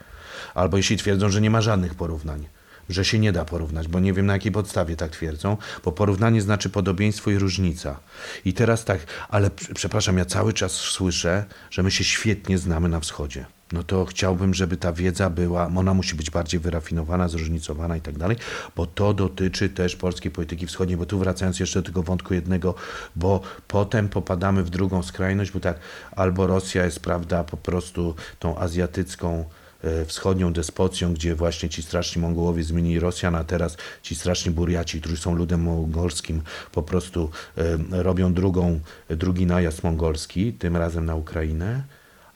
albo 0.53 0.77
jeśli 0.77 0.97
twierdzą, 0.97 1.29
że 1.29 1.41
nie 1.41 1.49
ma 1.49 1.61
żadnych 1.61 1.95
porównań 1.95 2.47
że 2.89 3.05
się 3.05 3.19
nie 3.19 3.31
da 3.31 3.45
porównać, 3.45 3.87
bo 3.87 3.99
nie 3.99 4.13
wiem 4.13 4.25
na 4.25 4.33
jakiej 4.33 4.51
podstawie 4.51 4.95
tak 4.95 5.11
twierdzą, 5.11 5.57
bo 5.83 5.91
porównanie 5.91 6.41
znaczy 6.41 6.69
podobieństwo 6.69 7.31
i 7.31 7.37
różnica. 7.37 7.99
I 8.45 8.53
teraz 8.53 8.85
tak, 8.85 8.99
ale 9.29 9.49
przepraszam, 9.75 10.17
ja 10.17 10.25
cały 10.25 10.53
czas 10.53 10.71
słyszę, 10.71 11.45
że 11.69 11.83
my 11.83 11.91
się 11.91 12.03
świetnie 12.03 12.57
znamy 12.57 12.89
na 12.89 12.99
wschodzie 12.99 13.45
no 13.71 13.83
to 13.83 14.05
chciałbym, 14.05 14.53
żeby 14.53 14.77
ta 14.77 14.93
wiedza 14.93 15.29
była, 15.29 15.71
ona 15.75 15.93
musi 15.93 16.15
być 16.15 16.29
bardziej 16.29 16.59
wyrafinowana, 16.59 17.27
zróżnicowana 17.27 17.97
i 17.97 18.01
tak 18.01 18.17
dalej, 18.17 18.37
bo 18.75 18.85
to 18.85 19.13
dotyczy 19.13 19.69
też 19.69 19.95
polskiej 19.95 20.31
polityki 20.31 20.67
wschodniej, 20.67 20.97
bo 20.97 21.05
tu 21.05 21.19
wracając 21.19 21.59
jeszcze 21.59 21.81
do 21.81 21.85
tego 21.85 22.03
wątku 22.03 22.33
jednego, 22.33 22.75
bo 23.15 23.41
potem 23.67 24.09
popadamy 24.09 24.63
w 24.63 24.69
drugą 24.69 25.03
skrajność, 25.03 25.51
bo 25.51 25.59
tak, 25.59 25.79
albo 26.11 26.47
Rosja 26.47 26.85
jest, 26.85 26.99
prawda, 26.99 27.43
po 27.43 27.57
prostu 27.57 28.15
tą 28.39 28.57
azjatycką 28.57 29.45
e, 29.83 30.05
wschodnią 30.05 30.53
despocją, 30.53 31.13
gdzie 31.13 31.35
właśnie 31.35 31.69
ci 31.69 31.83
straszni 31.83 32.21
Mongołowie 32.21 32.63
zmienili 32.63 32.99
Rosjan, 32.99 33.35
a 33.35 33.43
teraz 33.43 33.77
ci 34.01 34.15
straszni 34.15 34.51
Buriaci, 34.51 34.99
którzy 35.01 35.17
są 35.17 35.35
ludem 35.35 35.61
mongolskim, 35.61 36.41
po 36.71 36.83
prostu 36.83 37.29
e, 37.57 38.03
robią 38.03 38.33
drugą, 38.33 38.79
drugi 39.09 39.45
najazd 39.45 39.83
mongolski, 39.83 40.53
tym 40.53 40.77
razem 40.77 41.05
na 41.05 41.15
Ukrainę 41.15 41.83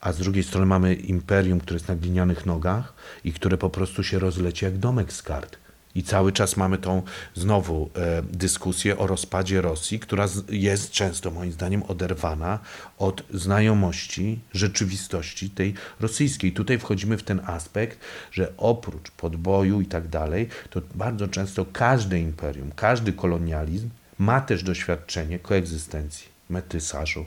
a 0.01 0.13
z 0.13 0.17
drugiej 0.17 0.43
strony 0.43 0.65
mamy 0.65 0.93
imperium, 0.93 1.59
które 1.59 1.75
jest 1.75 1.87
na 1.87 1.95
glinianych 1.95 2.45
nogach 2.45 2.93
i 3.23 3.33
które 3.33 3.57
po 3.57 3.69
prostu 3.69 4.03
się 4.03 4.19
rozleci 4.19 4.65
jak 4.65 4.77
domek 4.77 5.13
z 5.13 5.21
kart. 5.21 5.57
I 5.95 6.03
cały 6.03 6.31
czas 6.31 6.57
mamy 6.57 6.77
tą 6.77 7.01
znowu 7.33 7.89
e, 7.95 8.21
dyskusję 8.21 8.97
o 8.97 9.07
rozpadzie 9.07 9.61
Rosji, 9.61 9.99
która 9.99 10.27
z, 10.27 10.43
jest 10.49 10.91
często 10.91 11.31
moim 11.31 11.51
zdaniem 11.51 11.83
oderwana 11.83 12.59
od 12.97 13.23
znajomości 13.33 14.39
rzeczywistości 14.53 15.49
tej 15.49 15.73
rosyjskiej. 15.99 16.51
Tutaj 16.51 16.79
wchodzimy 16.79 17.17
w 17.17 17.23
ten 17.23 17.41
aspekt, 17.45 17.99
że 18.31 18.53
oprócz 18.57 19.11
podboju 19.11 19.81
i 19.81 19.85
tak 19.85 20.07
dalej, 20.07 20.49
to 20.69 20.81
bardzo 20.95 21.27
często 21.27 21.65
każde 21.73 22.19
imperium, 22.19 22.71
każdy 22.75 23.13
kolonializm 23.13 23.89
ma 24.17 24.41
też 24.41 24.63
doświadczenie 24.63 25.39
koegzystencji, 25.39 26.27
metysażu, 26.49 27.25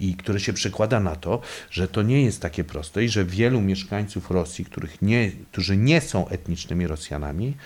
i 0.00 0.14
które 0.14 0.40
się 0.40 0.52
przekłada 0.52 1.00
na 1.00 1.16
to, 1.16 1.40
że 1.70 1.88
to 1.88 2.02
nie 2.02 2.22
jest 2.22 2.40
takie 2.40 2.64
proste 2.64 3.04
i 3.04 3.08
że 3.08 3.24
wielu 3.24 3.60
mieszkańców 3.60 4.30
Rosji, 4.30 4.64
których 4.64 5.02
nie, 5.02 5.32
którzy 5.52 5.76
nie 5.76 6.00
są 6.00 6.28
etnicznymi 6.28 6.86
Rosjanami, 6.86 7.56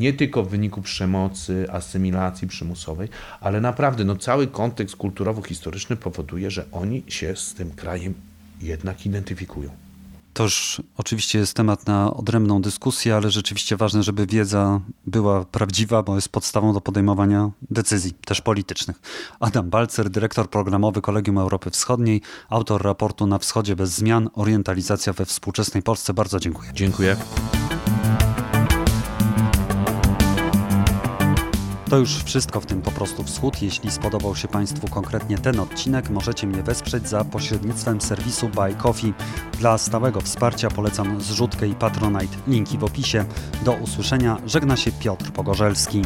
nie 0.00 0.12
tylko 0.12 0.42
w 0.42 0.48
wyniku 0.48 0.82
przemocy, 0.82 1.66
asymilacji 1.72 2.48
przymusowej, 2.48 3.08
ale 3.40 3.60
naprawdę 3.60 4.04
no, 4.04 4.16
cały 4.16 4.46
kontekst 4.46 4.96
kulturowo-historyczny 4.96 5.96
powoduje, 5.96 6.50
że 6.50 6.64
oni 6.72 7.02
się 7.08 7.36
z 7.36 7.54
tym 7.54 7.70
krajem 7.70 8.14
jednak 8.60 9.06
identyfikują. 9.06 9.83
To 10.34 10.42
już 10.42 10.82
oczywiście 10.96 11.38
jest 11.38 11.54
temat 11.54 11.86
na 11.86 12.14
odrębną 12.14 12.62
dyskusję, 12.62 13.16
ale 13.16 13.30
rzeczywiście 13.30 13.76
ważne, 13.76 14.02
żeby 14.02 14.26
wiedza 14.26 14.80
była 15.06 15.44
prawdziwa, 15.44 16.02
bo 16.02 16.14
jest 16.14 16.28
podstawą 16.28 16.72
do 16.72 16.80
podejmowania 16.80 17.50
decyzji, 17.70 18.12
też 18.12 18.40
politycznych. 18.40 19.00
Adam 19.40 19.70
Balcer, 19.70 20.10
dyrektor 20.10 20.50
programowy 20.50 21.00
Kolegium 21.02 21.38
Europy 21.38 21.70
Wschodniej, 21.70 22.22
autor 22.48 22.82
raportu 22.82 23.26
Na 23.26 23.38
Wschodzie 23.38 23.76
bez 23.76 23.90
zmian, 23.90 24.30
orientalizacja 24.34 25.12
we 25.12 25.26
współczesnej 25.26 25.82
Polsce. 25.82 26.14
Bardzo 26.14 26.40
dziękuję. 26.40 26.70
Dziękuję. 26.74 27.16
To 31.90 31.98
już 31.98 32.22
wszystko 32.24 32.60
w 32.60 32.66
tym 32.66 32.82
po 32.82 32.90
prostu 32.90 33.22
wschód. 33.22 33.62
Jeśli 33.62 33.90
spodobał 33.90 34.36
się 34.36 34.48
Państwu 34.48 34.88
konkretnie 34.88 35.38
ten 35.38 35.60
odcinek, 35.60 36.10
możecie 36.10 36.46
mnie 36.46 36.62
wesprzeć 36.62 37.08
za 37.08 37.24
pośrednictwem 37.24 38.00
serwisu 38.00 38.48
Buy 38.48 38.74
Coffee. 38.74 39.14
Dla 39.58 39.78
stałego 39.78 40.20
wsparcia 40.20 40.70
polecam 40.70 41.20
zrzutkę 41.20 41.66
i 41.66 41.74
Patronite. 41.74 42.36
Linki 42.46 42.78
w 42.78 42.84
opisie. 42.84 43.24
Do 43.64 43.72
usłyszenia. 43.72 44.36
Żegna 44.46 44.76
się 44.76 44.92
Piotr 44.92 45.32
Pogorzelski. 45.32 46.02